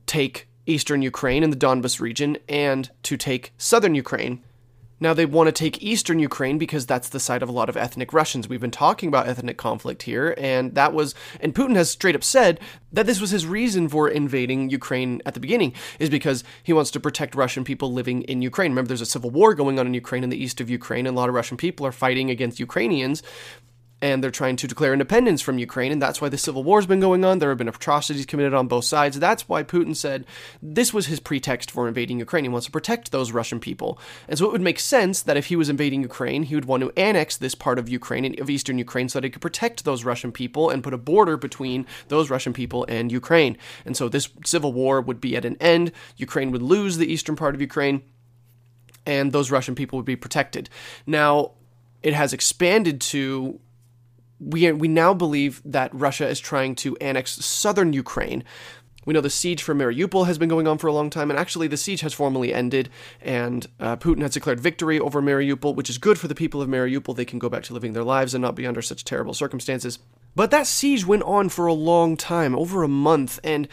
take 0.07 0.49
eastern 0.67 1.03
Ukraine 1.03 1.43
and 1.43 1.53
the 1.53 1.57
Donbas 1.57 2.01
region 2.01 2.39
and 2.49 2.91
to 3.03 3.17
take 3.17 3.53
southern 3.59 3.95
Ukraine. 3.95 4.43
Now, 5.03 5.15
they 5.15 5.25
want 5.25 5.49
to 5.49 5.53
take 5.53 5.83
eastern 5.83 6.19
Ukraine 6.19 6.59
because 6.59 6.85
that's 6.85 7.09
the 7.09 7.19
site 7.19 7.43
of 7.43 7.49
a 7.49 7.53
lot 7.53 7.71
of 7.71 7.77
ethnic 7.77 8.13
Russians. 8.13 8.49
We've 8.49 8.61
been 8.61 8.71
talking 8.71 9.09
about 9.09 9.27
ethnic 9.27 9.57
conflict 9.57 10.03
here, 10.03 10.35
and 10.37 10.75
that 10.75 10.93
was, 10.93 11.15
and 11.41 11.55
Putin 11.55 11.75
has 11.77 11.91
straight 11.91 12.15
up 12.15 12.23
said 12.23 12.61
that 12.93 13.07
this 13.07 13.21
was 13.21 13.31
his 13.31 13.47
reason 13.47 13.89
for 13.89 14.11
invading 14.11 14.69
Ukraine 14.69 15.23
at 15.25 15.33
the 15.33 15.41
beginning, 15.41 15.73
is 15.99 16.11
because 16.11 16.45
he 16.63 16.75
wants 16.75 16.91
to 16.91 17.01
protect 17.01 17.35
Russian 17.35 17.65
people 17.65 17.93
living 17.93 18.23
in 18.23 18.43
Ukraine. 18.43 18.73
Remember, 18.73 18.89
there's 18.89 19.01
a 19.01 19.07
civil 19.07 19.31
war 19.31 19.55
going 19.55 19.79
on 19.79 19.87
in 19.87 19.95
Ukraine, 19.95 20.23
in 20.23 20.31
the 20.31 20.43
east 20.43 20.61
of 20.61 20.69
Ukraine, 20.69 21.07
and 21.07 21.17
a 21.17 21.19
lot 21.19 21.31
of 21.31 21.35
Russian 21.35 21.57
people 21.57 21.87
are 21.87 21.93
fighting 21.93 22.29
against 22.29 22.61
Ukrainians 22.61 23.23
and 24.03 24.25
they're 24.25 24.31
trying 24.31 24.57
to 24.57 24.67
declare 24.67 24.93
independence 24.93 25.43
from 25.43 25.59
Ukraine, 25.59 25.93
and 25.93 26.01
that's 26.01 26.21
why 26.21 26.29
the 26.29 26.39
civil 26.39 26.65
war's 26.65 26.87
been 26.87 27.01
going 27.01 27.25
on. 27.25 27.39
There 27.39 27.51
have 27.51 27.59
been 27.59 27.69
atrocities 27.69 28.25
committed 28.25 28.55
on 28.55 28.67
both 28.67 28.85
sides. 28.87 29.19
That's 29.19 29.49
why 29.49 29.63
Putin 29.63 29.95
said 29.95 30.25
this 30.63 30.95
was 30.95 31.07
his 31.07 31.21
pretext 31.21 31.71
for 31.71 31.87
invading 31.87 32.19
Ukraine. 32.19 32.45
He 32.45 32.49
wants 32.49 32.67
to 32.67 32.73
protect 32.73 33.13
those 33.13 33.33
Russian 33.33 33.61
people. 33.61 33.99
And 34.27 34.39
so 34.39 34.47
it 34.47 34.53
would 34.53 34.61
make 34.63 34.81
sense 34.81 35.23
that 35.23 35.37
if 35.37 35.47
he 35.47 35.57
was 35.57 35.69
invading 35.69 36.03
Ukraine, 36.03 36.45
he 36.45 36.55
would 36.55 36.65
want 36.65 36.83
to 36.83 36.93
annex 36.99 37.37
this 37.37 37.55
part 37.55 37.79
of 37.79 37.89
Ukraine, 37.89 38.41
of 38.41 38.49
eastern 38.49 38.79
Ukraine, 38.79 39.09
so 39.09 39.19
that 39.21 39.25
he 39.25 39.31
could 39.31 39.43
protect 39.43 39.85
those 39.85 40.05
Russian 40.05 40.33
people 40.33 40.71
and 40.71 40.83
put 40.83 40.95
a 40.95 40.99
border 40.99 41.37
between 41.37 41.87
those 42.09 42.31
Russian 42.31 42.53
people 42.53 42.87
and 42.89 43.13
Ukraine. 43.13 43.59
And 43.85 43.97
so 43.97 44.09
this 44.09 44.29
civil 44.45 44.73
war 44.73 45.01
would 45.01 45.21
be 45.21 45.37
at 45.37 45.45
an 45.45 45.57
end. 45.61 45.93
Ukraine 46.17 46.51
would 46.53 46.63
lose 46.63 46.97
the 46.97 47.13
eastern 47.13 47.37
part 47.37 47.55
of 47.55 47.61
Ukraine, 47.61 48.03
and 49.05 49.33
those 49.33 49.51
Russian 49.51 49.75
people 49.75 49.99
would 49.99 50.07
be 50.07 50.17
protected. 50.17 50.71
Now, 51.07 51.53
it 52.03 52.15
has 52.15 52.33
expanded 52.33 53.01
to 53.03 53.61
we 54.41 54.71
we 54.73 54.89
now 54.89 55.15
believe 55.15 55.63
that 55.65 55.95
Russia 55.95 56.27
is 56.27 56.41
trying 56.41 56.75
to 56.77 56.97
annex 56.97 57.33
southern 57.33 57.93
Ukraine. 57.93 58.43
We 59.07 59.15
know 59.15 59.21
the 59.21 59.31
siege 59.31 59.63
for 59.63 59.75
Mariupol 59.75 60.27
has 60.27 60.37
been 60.37 60.49
going 60.49 60.67
on 60.67 60.79
for 60.79 60.87
a 60.87 60.93
long 60.93 61.09
time, 61.09 61.31
and 61.31 61.39
actually 61.39 61.69
the 61.69 61.77
siege 61.77 62.03
has 62.03 62.13
formally 62.13 62.53
ended, 62.53 62.91
and 63.21 63.67
uh, 63.81 63.97
Putin 63.97 64.21
has 64.21 64.33
declared 64.33 64.61
victory 64.61 65.01
over 65.01 65.23
Mariupol, 65.23 65.75
which 65.75 65.89
is 65.89 65.97
good 65.97 66.19
for 66.19 66.29
the 66.29 66.35
people 66.35 66.61
of 66.61 66.69
Mariupol. 66.69 67.17
They 67.17 67.25
can 67.25 67.39
go 67.39 67.49
back 67.49 67.63
to 67.65 67.75
living 67.75 67.95
their 67.95 68.05
lives 68.05 68.35
and 68.35 68.43
not 68.43 68.55
be 68.55 68.67
under 68.67 68.83
such 68.83 69.05
terrible 69.05 69.33
circumstances. 69.33 69.99
But 70.37 70.51
that 70.51 70.67
siege 70.67 71.07
went 71.07 71.23
on 71.23 71.49
for 71.49 71.67
a 71.67 71.73
long 71.73 72.17
time, 72.17 72.55
over 72.55 72.83
a 72.83 72.89
month, 72.89 73.41
and 73.43 73.69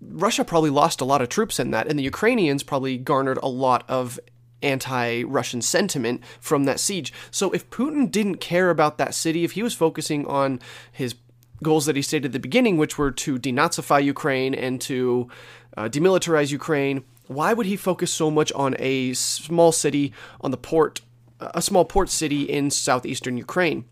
Russia 0.00 0.44
probably 0.44 0.70
lost 0.70 1.00
a 1.00 1.04
lot 1.04 1.22
of 1.22 1.28
troops 1.28 1.58
in 1.58 1.70
that, 1.70 1.88
and 1.88 1.98
the 1.98 2.04
Ukrainians 2.04 2.62
probably 2.62 2.98
garnered 2.98 3.38
a 3.42 3.48
lot 3.48 3.84
of 3.88 4.20
anti 4.62 5.22
Russian 5.24 5.62
sentiment 5.62 6.22
from 6.40 6.64
that 6.64 6.80
siege. 6.80 7.12
So 7.30 7.50
if 7.50 7.68
Putin 7.70 8.10
didn't 8.10 8.36
care 8.36 8.70
about 8.70 8.98
that 8.98 9.14
city, 9.14 9.44
if 9.44 9.52
he 9.52 9.62
was 9.62 9.74
focusing 9.74 10.26
on 10.26 10.60
his 10.92 11.14
goals 11.62 11.86
that 11.86 11.96
he 11.96 12.02
stated 12.02 12.26
at 12.26 12.32
the 12.32 12.38
beginning, 12.38 12.76
which 12.76 12.98
were 12.98 13.10
to 13.10 13.38
denazify 13.38 14.02
Ukraine 14.02 14.54
and 14.54 14.80
to 14.82 15.28
uh, 15.76 15.88
demilitarize 15.88 16.50
Ukraine, 16.50 17.04
why 17.26 17.52
would 17.52 17.66
he 17.66 17.76
focus 17.76 18.12
so 18.12 18.30
much 18.30 18.52
on 18.52 18.74
a 18.78 19.12
small 19.12 19.72
city 19.72 20.12
on 20.40 20.50
the 20.50 20.56
port, 20.56 21.00
a 21.40 21.62
small 21.62 21.84
port 21.84 22.08
city 22.08 22.42
in 22.42 22.70
southeastern 22.70 23.36
Ukraine? 23.36 23.84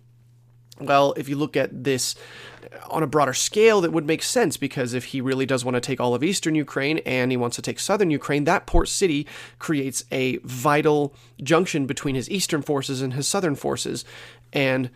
Well, 0.79 1.15
if 1.17 1.29
you 1.29 1.37
look 1.37 1.57
at 1.57 1.85
this 1.85 2.15
on 2.91 3.03
a 3.03 3.07
broader 3.07 3.33
scale, 3.33 3.81
that 3.81 3.93
would 3.93 4.07
make 4.07 4.23
sense 4.23 4.57
because 4.57 4.93
if 4.93 5.07
he 5.07 5.21
really 5.21 5.47
does 5.47 5.65
want 5.65 5.75
to 5.75 5.81
take 5.81 6.01
all 6.01 6.15
of 6.15 6.23
eastern 6.23 6.55
Ukraine 6.55 6.99
and 6.99 7.31
he 7.31 7.37
wants 7.37 7.57
to 7.57 7.63
take 7.63 7.81
southern 7.81 8.11
Ukraine, 8.11 8.45
that 8.45 8.67
port 8.67 8.89
city 8.89 9.27
creates 9.59 10.05
a 10.13 10.37
vital 10.39 11.15
junction 11.43 11.87
between 11.87 12.15
his 12.15 12.29
eastern 12.29 12.61
forces 12.61 13.01
and 13.01 13.15
his 13.15 13.27
southern 13.27 13.55
forces. 13.55 14.05
And 14.53 14.91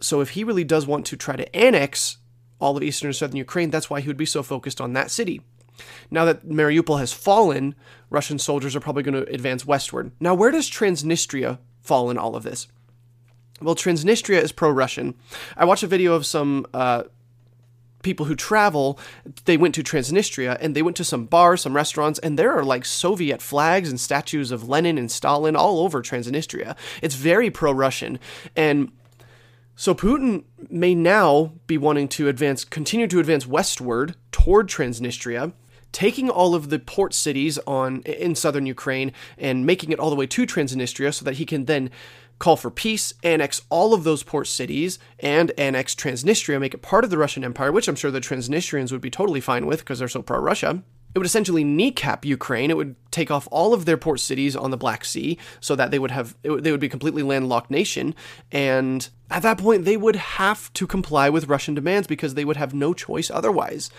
so, 0.00 0.20
if 0.20 0.30
he 0.30 0.44
really 0.44 0.64
does 0.64 0.86
want 0.86 1.06
to 1.06 1.16
try 1.16 1.36
to 1.36 1.56
annex 1.56 2.16
all 2.60 2.76
of 2.76 2.82
eastern 2.82 3.08
and 3.08 3.16
southern 3.16 3.36
Ukraine, 3.36 3.70
that's 3.70 3.90
why 3.90 4.00
he 4.00 4.08
would 4.08 4.16
be 4.16 4.26
so 4.26 4.42
focused 4.42 4.80
on 4.80 4.92
that 4.94 5.10
city. 5.10 5.42
Now 6.10 6.24
that 6.24 6.46
Mariupol 6.46 6.98
has 6.98 7.12
fallen, 7.12 7.74
Russian 8.10 8.38
soldiers 8.38 8.74
are 8.74 8.80
probably 8.80 9.02
going 9.02 9.24
to 9.24 9.32
advance 9.32 9.64
westward. 9.64 10.12
Now, 10.20 10.34
where 10.34 10.50
does 10.50 10.70
Transnistria 10.70 11.58
fall 11.80 12.10
in 12.10 12.18
all 12.18 12.36
of 12.36 12.42
this? 12.42 12.66
Well, 13.62 13.74
Transnistria 13.74 14.40
is 14.40 14.52
pro 14.52 14.70
Russian. 14.70 15.14
I 15.56 15.64
watched 15.66 15.82
a 15.82 15.86
video 15.86 16.14
of 16.14 16.24
some 16.24 16.66
uh, 16.72 17.04
people 18.02 18.26
who 18.26 18.34
travel. 18.34 18.98
They 19.44 19.56
went 19.56 19.74
to 19.74 19.82
Transnistria 19.82 20.56
and 20.60 20.74
they 20.74 20.82
went 20.82 20.96
to 20.96 21.04
some 21.04 21.26
bars, 21.26 21.62
some 21.62 21.76
restaurants, 21.76 22.18
and 22.20 22.38
there 22.38 22.52
are 22.52 22.64
like 22.64 22.84
Soviet 22.84 23.42
flags 23.42 23.90
and 23.90 24.00
statues 24.00 24.50
of 24.50 24.68
Lenin 24.68 24.96
and 24.96 25.10
Stalin 25.10 25.56
all 25.56 25.80
over 25.80 26.02
Transnistria. 26.02 26.74
It's 27.02 27.14
very 27.14 27.50
pro 27.50 27.72
Russian. 27.72 28.18
And 28.56 28.92
so 29.76 29.94
Putin 29.94 30.44
may 30.68 30.94
now 30.94 31.52
be 31.66 31.78
wanting 31.78 32.08
to 32.08 32.28
advance, 32.28 32.64
continue 32.64 33.06
to 33.08 33.20
advance 33.20 33.46
westward 33.46 34.14
toward 34.32 34.68
Transnistria, 34.68 35.52
taking 35.92 36.30
all 36.30 36.54
of 36.54 36.70
the 36.70 36.78
port 36.78 37.12
cities 37.12 37.58
on 37.66 38.00
in 38.02 38.34
southern 38.34 38.64
Ukraine 38.64 39.12
and 39.36 39.66
making 39.66 39.90
it 39.90 39.98
all 39.98 40.10
the 40.10 40.16
way 40.16 40.26
to 40.26 40.46
Transnistria 40.46 41.12
so 41.12 41.24
that 41.24 41.34
he 41.34 41.44
can 41.44 41.64
then 41.64 41.90
call 42.40 42.56
for 42.56 42.70
peace, 42.70 43.14
annex 43.22 43.62
all 43.70 43.94
of 43.94 44.02
those 44.02 44.24
port 44.24 44.48
cities, 44.48 44.98
and 45.20 45.52
annex 45.56 45.94
Transnistria, 45.94 46.58
make 46.58 46.74
it 46.74 46.82
part 46.82 47.04
of 47.04 47.10
the 47.10 47.18
Russian 47.18 47.44
Empire, 47.44 47.70
which 47.70 47.86
I'm 47.86 47.94
sure 47.94 48.10
the 48.10 48.20
Transnistrians 48.20 48.90
would 48.90 49.00
be 49.00 49.10
totally 49.10 49.40
fine 49.40 49.66
with 49.66 49.80
because 49.80 50.00
they're 50.00 50.08
so 50.08 50.22
pro 50.22 50.40
Russia. 50.40 50.82
It 51.14 51.18
would 51.18 51.26
essentially 51.26 51.64
kneecap 51.64 52.24
Ukraine. 52.24 52.70
It 52.70 52.76
would 52.76 52.94
take 53.10 53.30
off 53.30 53.48
all 53.50 53.74
of 53.74 53.84
their 53.84 53.96
port 53.96 54.20
cities 54.20 54.54
on 54.56 54.70
the 54.70 54.76
Black 54.76 55.04
Sea 55.04 55.38
so 55.60 55.74
that 55.76 55.90
they 55.90 55.98
would 55.98 56.12
have 56.12 56.36
they 56.42 56.70
would 56.70 56.80
be 56.80 56.88
completely 56.88 57.22
landlocked 57.22 57.70
nation 57.70 58.14
and 58.52 59.08
at 59.28 59.42
that 59.42 59.58
point 59.58 59.84
they 59.84 59.96
would 59.96 60.14
have 60.14 60.72
to 60.74 60.86
comply 60.86 61.28
with 61.28 61.48
Russian 61.48 61.74
demands 61.74 62.06
because 62.06 62.34
they 62.34 62.44
would 62.44 62.56
have 62.56 62.72
no 62.72 62.94
choice 62.94 63.28
otherwise. 63.28 63.90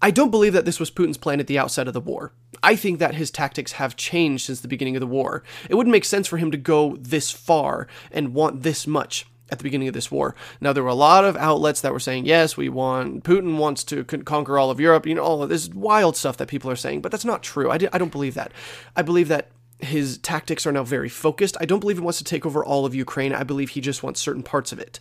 I 0.00 0.10
don't 0.12 0.30
believe 0.30 0.52
that 0.52 0.66
this 0.66 0.78
was 0.78 0.90
Putin's 0.90 1.16
plan 1.16 1.40
at 1.40 1.46
the 1.46 1.58
outset 1.58 1.88
of 1.88 1.94
the 1.94 2.00
war. 2.00 2.32
I 2.64 2.76
think 2.76 2.98
that 2.98 3.14
his 3.14 3.30
tactics 3.30 3.72
have 3.72 3.94
changed 3.94 4.46
since 4.46 4.60
the 4.60 4.68
beginning 4.68 4.96
of 4.96 5.00
the 5.00 5.06
war. 5.06 5.42
It 5.68 5.74
wouldn't 5.74 5.92
make 5.92 6.06
sense 6.06 6.26
for 6.26 6.38
him 6.38 6.50
to 6.50 6.56
go 6.56 6.96
this 6.98 7.30
far 7.30 7.86
and 8.10 8.32
want 8.32 8.62
this 8.62 8.86
much 8.86 9.26
at 9.50 9.58
the 9.58 9.64
beginning 9.64 9.88
of 9.88 9.94
this 9.94 10.10
war. 10.10 10.34
Now, 10.62 10.72
there 10.72 10.82
were 10.82 10.88
a 10.88 10.94
lot 10.94 11.26
of 11.26 11.36
outlets 11.36 11.82
that 11.82 11.92
were 11.92 12.00
saying, 12.00 12.24
yes, 12.24 12.56
we 12.56 12.70
want, 12.70 13.22
Putin 13.22 13.58
wants 13.58 13.84
to 13.84 14.02
conquer 14.04 14.58
all 14.58 14.70
of 14.70 14.80
Europe, 14.80 15.06
you 15.06 15.14
know, 15.14 15.22
all 15.22 15.42
of 15.42 15.50
this 15.50 15.68
wild 15.68 16.16
stuff 16.16 16.38
that 16.38 16.48
people 16.48 16.70
are 16.70 16.76
saying, 16.76 17.02
but 17.02 17.12
that's 17.12 17.26
not 17.26 17.42
true. 17.42 17.70
I, 17.70 17.74
I 17.74 17.98
don't 17.98 18.10
believe 18.10 18.34
that. 18.34 18.52
I 18.96 19.02
believe 19.02 19.28
that 19.28 19.50
his 19.80 20.16
tactics 20.18 20.66
are 20.66 20.72
now 20.72 20.84
very 20.84 21.10
focused. 21.10 21.58
I 21.60 21.66
don't 21.66 21.80
believe 21.80 21.98
he 21.98 22.02
wants 22.02 22.18
to 22.18 22.24
take 22.24 22.46
over 22.46 22.64
all 22.64 22.86
of 22.86 22.94
Ukraine. 22.94 23.34
I 23.34 23.42
believe 23.42 23.70
he 23.70 23.82
just 23.82 24.02
wants 24.02 24.20
certain 24.20 24.42
parts 24.42 24.72
of 24.72 24.78
it. 24.78 25.00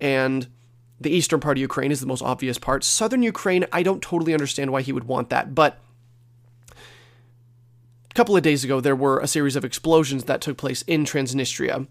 And 0.00 0.48
the 1.00 1.10
eastern 1.10 1.40
part 1.40 1.56
of 1.56 1.62
Ukraine 1.62 1.92
is 1.92 2.00
the 2.00 2.06
most 2.06 2.22
obvious 2.22 2.58
part. 2.58 2.84
Southern 2.84 3.22
Ukraine, 3.22 3.64
I 3.72 3.82
don't 3.82 4.02
totally 4.02 4.34
understand 4.34 4.70
why 4.70 4.82
he 4.82 4.92
would 4.92 5.04
want 5.04 5.30
that, 5.30 5.54
but 5.54 5.78
couple 8.14 8.36
of 8.36 8.42
days 8.42 8.64
ago, 8.64 8.80
there 8.80 8.96
were 8.96 9.18
a 9.20 9.26
series 9.26 9.56
of 9.56 9.64
explosions 9.64 10.24
that 10.24 10.40
took 10.40 10.56
place 10.56 10.82
in 10.82 11.04
Transnistria. 11.04 11.86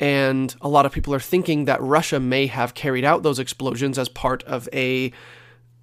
And 0.00 0.54
a 0.60 0.68
lot 0.68 0.86
of 0.86 0.92
people 0.92 1.14
are 1.14 1.20
thinking 1.20 1.64
that 1.66 1.80
Russia 1.80 2.18
may 2.18 2.46
have 2.46 2.74
carried 2.74 3.04
out 3.04 3.22
those 3.22 3.38
explosions 3.38 3.98
as 3.98 4.08
part 4.08 4.42
of 4.44 4.68
a 4.72 5.12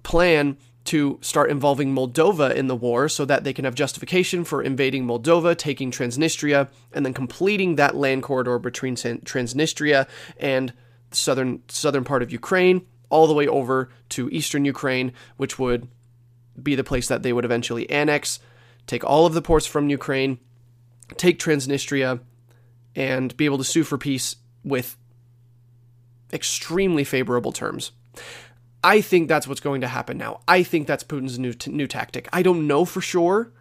plan 0.02 0.58
to 0.84 1.18
start 1.22 1.50
involving 1.50 1.94
Moldova 1.94 2.54
in 2.54 2.66
the 2.66 2.76
war 2.76 3.08
so 3.08 3.24
that 3.24 3.44
they 3.44 3.52
can 3.52 3.64
have 3.64 3.74
justification 3.74 4.44
for 4.44 4.62
invading 4.62 5.06
Moldova, 5.06 5.56
taking 5.56 5.90
Transnistria, 5.90 6.68
and 6.92 7.04
then 7.04 7.14
completing 7.14 7.76
that 7.76 7.96
land 7.96 8.22
corridor 8.22 8.58
between 8.58 8.96
Transnistria 8.96 10.08
and 10.38 10.72
southern 11.12 11.62
southern 11.68 12.04
part 12.04 12.22
of 12.22 12.30
Ukraine 12.30 12.86
all 13.10 13.26
the 13.26 13.34
way 13.34 13.46
over 13.46 13.90
to 14.10 14.30
eastern 14.30 14.64
Ukraine, 14.64 15.12
which 15.36 15.58
would 15.58 15.88
be 16.62 16.74
the 16.74 16.84
place 16.84 17.08
that 17.08 17.22
they 17.22 17.32
would 17.32 17.44
eventually 17.44 17.88
annex, 17.90 18.38
take 18.86 19.04
all 19.04 19.26
of 19.26 19.34
the 19.34 19.42
ports 19.42 19.66
from 19.66 19.88
Ukraine, 19.88 20.38
take 21.16 21.38
Transnistria, 21.38 22.20
and 22.94 23.36
be 23.36 23.44
able 23.44 23.58
to 23.58 23.64
sue 23.64 23.84
for 23.84 23.98
peace 23.98 24.36
with 24.64 24.96
extremely 26.32 27.04
favorable 27.04 27.52
terms. 27.52 27.92
I 28.82 29.00
think 29.00 29.28
that's 29.28 29.46
what's 29.46 29.60
going 29.60 29.82
to 29.82 29.88
happen 29.88 30.16
now. 30.16 30.40
I 30.48 30.62
think 30.62 30.86
that's 30.86 31.04
Putin's 31.04 31.38
new 31.38 31.52
t- 31.52 31.70
new 31.70 31.86
tactic. 31.86 32.28
I 32.32 32.42
don't 32.42 32.66
know 32.66 32.84
for 32.84 33.00
sure, 33.00 33.52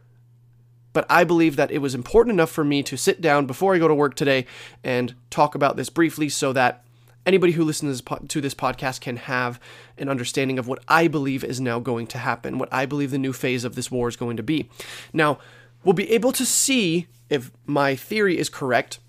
but 0.93 1.05
I 1.09 1.23
believe 1.23 1.57
that 1.57 1.71
it 1.71 1.79
was 1.79 1.93
important 1.93 2.33
enough 2.33 2.51
for 2.51 2.63
me 2.63 2.83
to 2.83 2.97
sit 2.97 3.21
down 3.21 3.45
before 3.45 3.75
I 3.75 3.79
go 3.79 3.87
to 3.87 3.95
work 3.95 4.15
today 4.15 4.45
and 4.83 5.13
talk 5.29 5.55
about 5.55 5.75
this 5.75 5.89
briefly 5.89 6.29
so 6.29 6.53
that 6.53 6.85
anybody 7.29 7.53
who 7.53 7.63
listens 7.63 8.01
to 8.27 8.41
this 8.41 8.55
podcast 8.55 9.01
can 9.01 9.17
have 9.17 9.59
an 9.99 10.09
understanding 10.09 10.57
of 10.57 10.67
what 10.67 10.83
I 10.87 11.07
believe 11.07 11.43
is 11.43 11.61
now 11.61 11.79
going 11.79 12.07
to 12.07 12.17
happen, 12.17 12.57
what 12.57 12.73
I 12.73 12.87
believe 12.87 13.11
the 13.11 13.19
new 13.19 13.33
phase 13.33 13.63
of 13.63 13.75
this 13.75 13.91
war 13.91 14.09
is 14.09 14.15
going 14.15 14.35
to 14.37 14.43
be. 14.43 14.67
Now, 15.13 15.37
we'll 15.83 15.93
be 15.93 16.11
able 16.11 16.31
to 16.31 16.45
see 16.45 17.05
if 17.29 17.51
my 17.67 17.95
theory 17.95 18.39
is 18.39 18.49
correct 18.49 18.99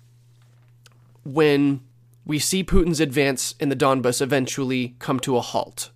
when 1.23 1.81
we 2.23 2.37
see 2.37 2.63
Putin's 2.63 2.99
advance 2.99 3.55
in 3.59 3.69
the 3.69 3.75
Donbas 3.75 4.21
eventually 4.21 4.95
come 4.99 5.19
to 5.21 5.35
a 5.35 5.41
halt. 5.41 5.89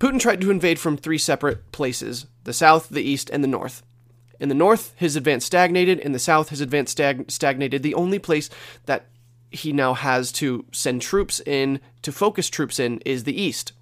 Putin 0.00 0.18
tried 0.18 0.40
to 0.40 0.50
invade 0.50 0.80
from 0.80 0.96
three 0.96 1.18
separate 1.18 1.70
places 1.72 2.26
the 2.44 2.54
south, 2.54 2.88
the 2.88 3.02
east, 3.02 3.30
and 3.30 3.44
the 3.44 3.48
north. 3.48 3.82
In 4.40 4.48
the 4.48 4.54
north, 4.54 4.94
his 4.96 5.14
advance 5.14 5.44
stagnated. 5.44 6.00
In 6.00 6.12
the 6.12 6.18
south, 6.18 6.48
his 6.48 6.60
advance 6.60 6.90
stag- 6.90 7.30
stagnated. 7.30 7.82
The 7.82 7.94
only 7.94 8.18
place 8.18 8.50
that 8.86 9.06
he 9.54 9.72
now 9.72 9.94
has 9.94 10.32
to 10.32 10.64
send 10.72 11.02
troops 11.02 11.40
in 11.40 11.80
to 12.02 12.12
focus 12.12 12.48
troops 12.48 12.78
in 12.78 12.98
is 13.00 13.24
the 13.24 13.40
east. 13.40 13.72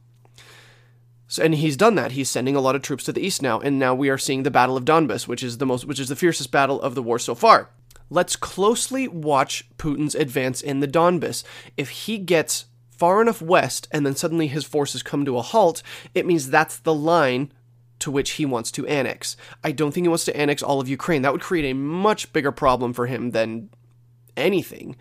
So, 1.29 1.45
and 1.45 1.55
he's 1.55 1.77
done 1.77 1.95
that. 1.95 2.13
He's 2.13 2.29
sending 2.29 2.57
a 2.57 2.61
lot 2.61 2.75
of 2.75 2.83
troops 2.83 3.05
to 3.05 3.13
the 3.13 3.25
east 3.25 3.41
now, 3.41 3.61
and 3.61 3.79
now 3.79 3.95
we 3.95 4.11
are 4.11 4.19
seeing 4.19 4.43
the 4.43 4.51
Battle 4.51 4.77
of 4.77 4.85
Donbas, 4.85 5.29
which 5.29 5.45
is 5.45 5.59
the 5.59 5.67
most, 5.67 5.85
which 5.85 6.01
is 6.01 6.09
the 6.09 6.17
fiercest 6.17 6.51
battle 6.51 6.81
of 6.83 6.95
the 6.95 7.03
war 7.03 7.19
so 7.19 7.35
far. 7.35 7.71
Let's 8.11 8.35
closely 8.35 9.07
watch 9.07 9.69
Putin's 9.79 10.17
advance 10.17 10.61
in 10.61 10.81
the 10.81 10.89
Donbas. 10.89 11.45
If 11.77 11.91
he 11.91 12.19
gets 12.19 12.65
far 12.91 13.23
enough 13.23 13.41
west 13.41 13.87
and 13.93 14.05
then 14.05 14.17
suddenly 14.17 14.49
his 14.49 14.65
forces 14.65 15.05
come 15.05 15.25
to 15.25 15.39
a 15.39 15.43
halt, 15.43 15.85
it 16.15 16.27
means 16.27 16.51
that's 16.51 16.77
the 16.79 16.93
line 16.93 17.53
to 18.01 18.11
which 18.11 18.33
he 18.33 18.45
wants 18.45 18.73
to 18.73 18.87
annex. 18.87 19.37
I 19.63 19.71
don't 19.71 19.93
think 19.93 20.05
he 20.05 20.09
wants 20.09 20.25
to 20.25 20.37
annex 20.37 20.63
all 20.63 20.81
of 20.81 20.89
Ukraine. 20.89 21.23
That 21.23 21.33
would 21.33 21.41
create 21.41 21.71
a 21.71 21.75
much 21.75 22.33
bigger 22.33 22.51
problem 22.51 22.93
for 22.93 23.07
him 23.07 23.31
than 23.31 23.71
anything. 24.37 24.97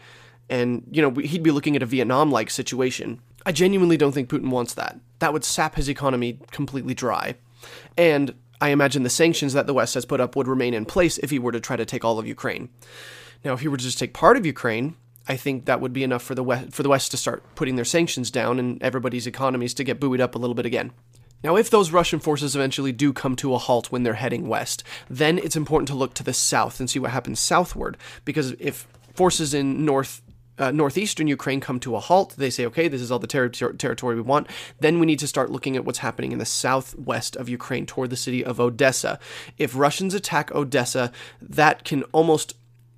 And, 0.49 0.83
you 0.91 1.01
know, 1.01 1.11
he'd 1.11 1.43
be 1.43 1.51
looking 1.51 1.75
at 1.75 1.83
a 1.83 1.85
Vietnam 1.85 2.31
like 2.31 2.49
situation. 2.49 3.21
I 3.45 3.51
genuinely 3.51 3.97
don't 3.97 4.11
think 4.11 4.29
Putin 4.29 4.49
wants 4.49 4.73
that. 4.73 4.99
That 5.19 5.33
would 5.33 5.43
sap 5.43 5.75
his 5.75 5.89
economy 5.89 6.39
completely 6.51 6.93
dry. 6.93 7.35
And 7.97 8.33
I 8.61 8.69
imagine 8.69 9.03
the 9.03 9.09
sanctions 9.09 9.53
that 9.53 9.67
the 9.67 9.73
West 9.73 9.93
has 9.93 10.05
put 10.05 10.19
up 10.19 10.35
would 10.35 10.47
remain 10.47 10.73
in 10.73 10.85
place 10.85 11.17
if 11.19 11.29
he 11.29 11.39
were 11.39 11.51
to 11.51 11.59
try 11.59 11.75
to 11.75 11.85
take 11.85 12.03
all 12.03 12.19
of 12.19 12.27
Ukraine. 12.27 12.69
Now, 13.43 13.53
if 13.53 13.61
he 13.61 13.67
were 13.67 13.77
to 13.77 13.83
just 13.83 13.99
take 13.99 14.13
part 14.13 14.37
of 14.37 14.45
Ukraine, 14.45 14.95
I 15.27 15.37
think 15.37 15.65
that 15.65 15.79
would 15.79 15.93
be 15.93 16.03
enough 16.03 16.23
for 16.23 16.35
the 16.35 16.43
West, 16.43 16.73
for 16.73 16.83
the 16.83 16.89
West 16.89 17.11
to 17.11 17.17
start 17.17 17.43
putting 17.55 17.75
their 17.75 17.85
sanctions 17.85 18.31
down 18.31 18.59
and 18.59 18.81
everybody's 18.81 19.27
economies 19.27 19.73
to 19.75 19.83
get 19.83 19.99
buoyed 19.99 20.19
up 20.19 20.35
a 20.35 20.39
little 20.39 20.55
bit 20.55 20.65
again. 20.65 20.91
Now, 21.41 21.55
if 21.55 21.69
those 21.69 21.91
Russian 21.91 22.19
forces 22.19 22.55
eventually 22.55 22.91
do 22.91 23.13
come 23.13 23.37
to 23.37 23.53
a 23.53 23.57
halt 23.57 23.91
when 23.91 24.03
they're 24.03 24.15
heading 24.15 24.47
west, 24.47 24.83
then 25.09 25.37
it's 25.37 25.55
important 25.55 25.87
to 25.87 25.95
look 25.95 26.13
to 26.15 26.23
the 26.23 26.33
south 26.33 26.81
and 26.81 26.89
see 26.89 26.99
what 26.99 27.11
happens 27.11 27.39
southward. 27.39 27.97
Because 28.25 28.51
if 28.59 28.87
forces 29.13 29.53
in 29.53 29.85
north 29.85 30.21
uh, 30.59 30.71
northeastern 30.71 31.27
Ukraine 31.27 31.61
come 31.61 31.79
to 31.79 31.95
a 31.95 31.99
halt, 31.99 32.35
they 32.37 32.49
say, 32.49 32.65
okay, 32.65 32.87
this 32.87 33.01
is 33.01 33.11
all 33.11 33.19
the 33.19 33.27
ter- 33.27 33.49
ter- 33.49 33.73
territory 33.73 34.15
we 34.15 34.21
want. 34.21 34.47
Then 34.79 34.99
we 34.99 35.05
need 35.05 35.19
to 35.19 35.27
start 35.27 35.51
looking 35.51 35.75
at 35.75 35.85
what's 35.85 35.99
happening 35.99 36.31
in 36.31 36.37
the 36.37 36.45
southwest 36.45 37.35
of 37.35 37.49
Ukraine 37.49 37.85
toward 37.85 38.09
the 38.09 38.17
city 38.17 38.43
of 38.43 38.59
Odessa. 38.59 39.19
If 39.57 39.75
Russians 39.75 40.13
attack 40.13 40.51
Odessa, 40.53 41.11
that 41.41 41.83
can 41.83 42.03
almost 42.11 42.55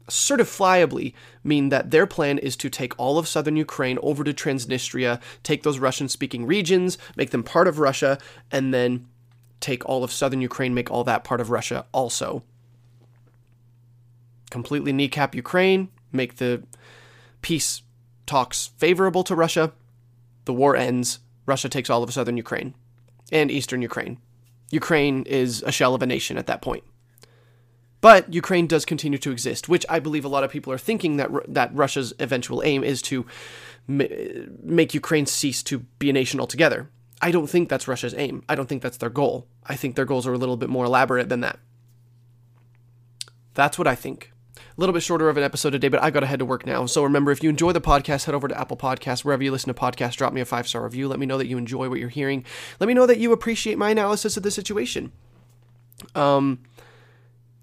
certifiably 0.07 1.13
mean 1.43 1.69
that 1.69 1.91
their 1.91 2.05
plan 2.05 2.37
is 2.37 2.57
to 2.57 2.69
take 2.69 2.97
all 2.99 3.17
of 3.17 3.27
southern 3.27 3.55
Ukraine 3.55 3.97
over 4.01 4.23
to 4.23 4.33
Transnistria, 4.33 5.21
take 5.43 5.63
those 5.63 5.79
Russian 5.79 6.09
speaking 6.09 6.45
regions, 6.45 6.97
make 7.15 7.29
them 7.29 7.43
part 7.43 7.67
of 7.67 7.79
Russia, 7.79 8.17
and 8.51 8.73
then 8.73 9.07
take 9.59 9.87
all 9.87 10.03
of 10.03 10.11
southern 10.11 10.41
Ukraine, 10.41 10.73
make 10.73 10.91
all 10.91 11.03
that 11.05 11.23
part 11.23 11.39
of 11.39 11.49
Russia 11.49 11.85
also. 11.93 12.43
Completely 14.49 14.91
kneecap 14.91 15.33
Ukraine, 15.33 15.89
make 16.11 16.37
the 16.37 16.63
peace 17.41 17.81
talks 18.25 18.71
favorable 18.77 19.23
to 19.23 19.35
Russia. 19.35 19.73
The 20.45 20.53
war 20.53 20.75
ends. 20.75 21.19
Russia 21.45 21.69
takes 21.69 21.89
all 21.89 22.03
of 22.03 22.13
southern 22.13 22.37
Ukraine 22.37 22.73
and 23.31 23.51
eastern 23.51 23.81
Ukraine. 23.81 24.17
Ukraine 24.69 25.23
is 25.23 25.63
a 25.63 25.71
shell 25.71 25.93
of 25.93 26.01
a 26.01 26.05
nation 26.05 26.37
at 26.37 26.47
that 26.47 26.61
point. 26.61 26.83
But 27.99 28.33
Ukraine 28.33 28.65
does 28.65 28.83
continue 28.83 29.19
to 29.19 29.31
exist, 29.31 29.69
which 29.69 29.85
I 29.87 29.99
believe 29.99 30.25
a 30.25 30.29
lot 30.29 30.43
of 30.43 30.49
people 30.49 30.73
are 30.73 30.77
thinking 30.77 31.17
that 31.17 31.29
that 31.47 31.73
Russia's 31.73 32.13
eventual 32.19 32.63
aim 32.63 32.83
is 32.83 33.01
to 33.03 33.25
make 33.87 34.93
Ukraine 34.93 35.25
cease 35.25 35.61
to 35.63 35.79
be 35.99 36.09
a 36.09 36.13
nation 36.13 36.39
altogether. 36.39 36.89
I 37.21 37.29
don't 37.31 37.47
think 37.47 37.69
that's 37.69 37.87
Russia's 37.87 38.15
aim. 38.15 38.43
I 38.49 38.55
don't 38.55 38.67
think 38.67 38.81
that's 38.81 38.97
their 38.97 39.09
goal. 39.09 39.45
I 39.65 39.75
think 39.75 39.95
their 39.95 40.05
goals 40.05 40.25
are 40.25 40.33
a 40.33 40.37
little 40.37 40.57
bit 40.57 40.69
more 40.69 40.85
elaborate 40.85 41.29
than 41.29 41.41
that. 41.41 41.59
That's 43.53 43.77
what 43.77 43.87
I 43.87 43.95
think. 43.95 44.30
Little 44.81 44.93
bit 44.93 45.03
shorter 45.03 45.29
of 45.29 45.37
an 45.37 45.43
episode 45.43 45.69
today, 45.69 45.89
but 45.89 46.01
I 46.01 46.09
got 46.09 46.21
to 46.21 46.25
head 46.25 46.39
to 46.39 46.45
work 46.45 46.65
now. 46.65 46.87
So 46.87 47.03
remember, 47.03 47.29
if 47.29 47.43
you 47.43 47.51
enjoy 47.51 47.71
the 47.71 47.79
podcast, 47.79 48.25
head 48.25 48.33
over 48.33 48.47
to 48.47 48.59
Apple 48.59 48.77
Podcasts, 48.77 49.23
wherever 49.23 49.43
you 49.43 49.51
listen 49.51 49.71
to 49.71 49.79
podcasts, 49.79 50.15
drop 50.15 50.33
me 50.33 50.41
a 50.41 50.45
five 50.45 50.67
star 50.67 50.83
review. 50.83 51.07
Let 51.07 51.19
me 51.19 51.27
know 51.27 51.37
that 51.37 51.45
you 51.45 51.59
enjoy 51.59 51.87
what 51.87 51.99
you're 51.99 52.09
hearing. 52.09 52.43
Let 52.79 52.87
me 52.87 52.95
know 52.95 53.05
that 53.05 53.19
you 53.19 53.31
appreciate 53.31 53.77
my 53.77 53.91
analysis 53.91 54.37
of 54.37 54.41
the 54.41 54.49
situation. 54.49 55.11
Um, 56.15 56.61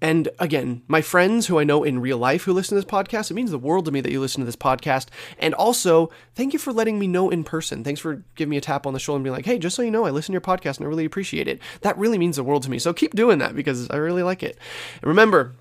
and 0.01 0.29
again, 0.39 0.81
my 0.87 1.01
friends 1.01 1.47
who 1.47 1.59
I 1.59 1.65
know 1.65 1.83
in 1.83 1.99
real 1.99 2.17
life 2.17 2.43
who 2.43 2.53
listen 2.53 2.77
to 2.77 2.81
this 2.81 2.89
podcast, 2.89 3.29
it 3.29 3.33
means 3.33 3.51
the 3.51 3.57
world 3.57 3.83
to 3.83 3.91
me 3.91 3.99
that 3.99 4.13
you 4.13 4.21
listen 4.21 4.39
to 4.39 4.45
this 4.45 4.55
podcast. 4.55 5.07
And 5.39 5.53
also, 5.53 6.09
thank 6.35 6.53
you 6.53 6.59
for 6.59 6.71
letting 6.71 6.99
me 6.99 7.07
know 7.07 7.29
in 7.29 7.43
person. 7.43 7.83
Thanks 7.83 7.99
for 7.99 8.23
giving 8.35 8.51
me 8.51 8.55
a 8.55 8.61
tap 8.61 8.87
on 8.87 8.93
the 8.93 8.99
shoulder 8.99 9.17
and 9.17 9.25
being 9.25 9.35
like, 9.35 9.45
hey, 9.45 9.59
just 9.59 9.75
so 9.75 9.81
you 9.81 9.91
know, 9.91 10.05
I 10.05 10.11
listen 10.11 10.31
to 10.31 10.35
your 10.35 10.39
podcast 10.39 10.77
and 10.77 10.85
I 10.85 10.89
really 10.89 11.03
appreciate 11.03 11.49
it. 11.49 11.59
That 11.81 11.97
really 11.97 12.17
means 12.17 12.37
the 12.37 12.45
world 12.45 12.63
to 12.63 12.71
me. 12.71 12.79
So 12.79 12.93
keep 12.93 13.13
doing 13.13 13.39
that 13.39 13.57
because 13.57 13.89
I 13.89 13.97
really 13.97 14.23
like 14.23 14.41
it. 14.41 14.57
And 15.01 15.09
remember, 15.09 15.55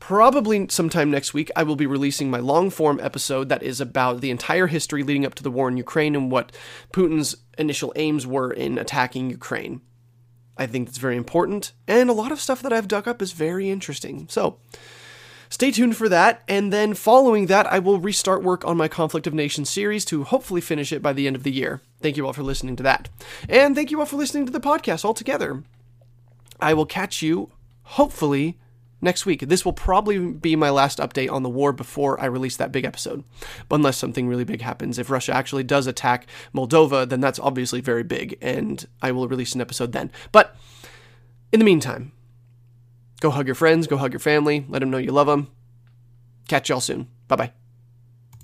probably 0.00 0.66
sometime 0.68 1.10
next 1.10 1.32
week, 1.32 1.50
I 1.54 1.62
will 1.62 1.76
be 1.76 1.86
releasing 1.86 2.30
my 2.30 2.40
long 2.40 2.70
form 2.70 2.98
episode 3.00 3.48
that 3.50 3.62
is 3.62 3.80
about 3.80 4.20
the 4.20 4.30
entire 4.30 4.66
history 4.66 5.02
leading 5.02 5.24
up 5.24 5.34
to 5.36 5.42
the 5.42 5.50
war 5.50 5.68
in 5.68 5.76
Ukraine 5.76 6.16
and 6.16 6.32
what 6.32 6.50
Putin's 6.92 7.36
initial 7.58 7.92
aims 7.94 8.26
were 8.26 8.50
in 8.50 8.78
attacking 8.78 9.30
Ukraine. 9.30 9.82
I 10.56 10.66
think 10.66 10.88
that's 10.88 10.98
very 10.98 11.16
important, 11.16 11.72
and 11.86 12.10
a 12.10 12.14
lot 12.14 12.32
of 12.32 12.40
stuff 12.40 12.60
that 12.62 12.72
I've 12.72 12.88
dug 12.88 13.06
up 13.06 13.22
is 13.22 13.32
very 13.32 13.70
interesting. 13.70 14.26
So, 14.28 14.58
stay 15.48 15.70
tuned 15.70 15.96
for 15.96 16.08
that, 16.08 16.42
and 16.48 16.72
then 16.72 16.92
following 16.94 17.46
that, 17.46 17.66
I 17.66 17.78
will 17.78 17.98
restart 17.98 18.42
work 18.42 18.64
on 18.66 18.76
my 18.76 18.88
Conflict 18.88 19.26
of 19.26 19.32
Nations 19.32 19.70
series 19.70 20.04
to 20.06 20.24
hopefully 20.24 20.60
finish 20.60 20.92
it 20.92 21.02
by 21.02 21.12
the 21.12 21.26
end 21.26 21.36
of 21.36 21.44
the 21.44 21.52
year. 21.52 21.80
Thank 22.02 22.16
you 22.16 22.26
all 22.26 22.34
for 22.34 22.42
listening 22.42 22.76
to 22.76 22.82
that. 22.82 23.08
And 23.48 23.74
thank 23.74 23.90
you 23.90 24.00
all 24.00 24.06
for 24.06 24.16
listening 24.16 24.44
to 24.46 24.52
the 24.52 24.60
podcast 24.60 25.04
altogether. 25.04 25.62
I 26.60 26.74
will 26.74 26.86
catch 26.86 27.22
you, 27.22 27.52
hopefully, 27.82 28.58
next 29.00 29.26
week. 29.26 29.40
This 29.40 29.64
will 29.64 29.72
probably 29.72 30.18
be 30.18 30.56
my 30.56 30.70
last 30.70 30.98
update 30.98 31.30
on 31.30 31.42
the 31.42 31.48
war 31.48 31.72
before 31.72 32.20
I 32.20 32.26
release 32.26 32.56
that 32.56 32.72
big 32.72 32.84
episode. 32.84 33.24
Unless 33.70 33.96
something 33.96 34.28
really 34.28 34.44
big 34.44 34.62
happens, 34.62 34.98
if 34.98 35.10
Russia 35.10 35.32
actually 35.32 35.64
does 35.64 35.86
attack 35.86 36.26
Moldova, 36.54 37.08
then 37.08 37.20
that's 37.20 37.38
obviously 37.38 37.80
very 37.80 38.02
big, 38.02 38.38
and 38.40 38.86
I 39.02 39.12
will 39.12 39.28
release 39.28 39.54
an 39.54 39.60
episode 39.60 39.92
then. 39.92 40.10
But 40.32 40.56
in 41.52 41.58
the 41.58 41.64
meantime, 41.64 42.12
go 43.20 43.30
hug 43.30 43.46
your 43.46 43.54
friends, 43.54 43.86
go 43.86 43.96
hug 43.96 44.12
your 44.12 44.20
family, 44.20 44.66
let 44.68 44.80
them 44.80 44.90
know 44.90 44.98
you 44.98 45.12
love 45.12 45.26
them. 45.26 45.48
Catch 46.48 46.68
y'all 46.68 46.80
soon. 46.80 47.08
Bye 47.28 47.36
bye. 47.36 47.59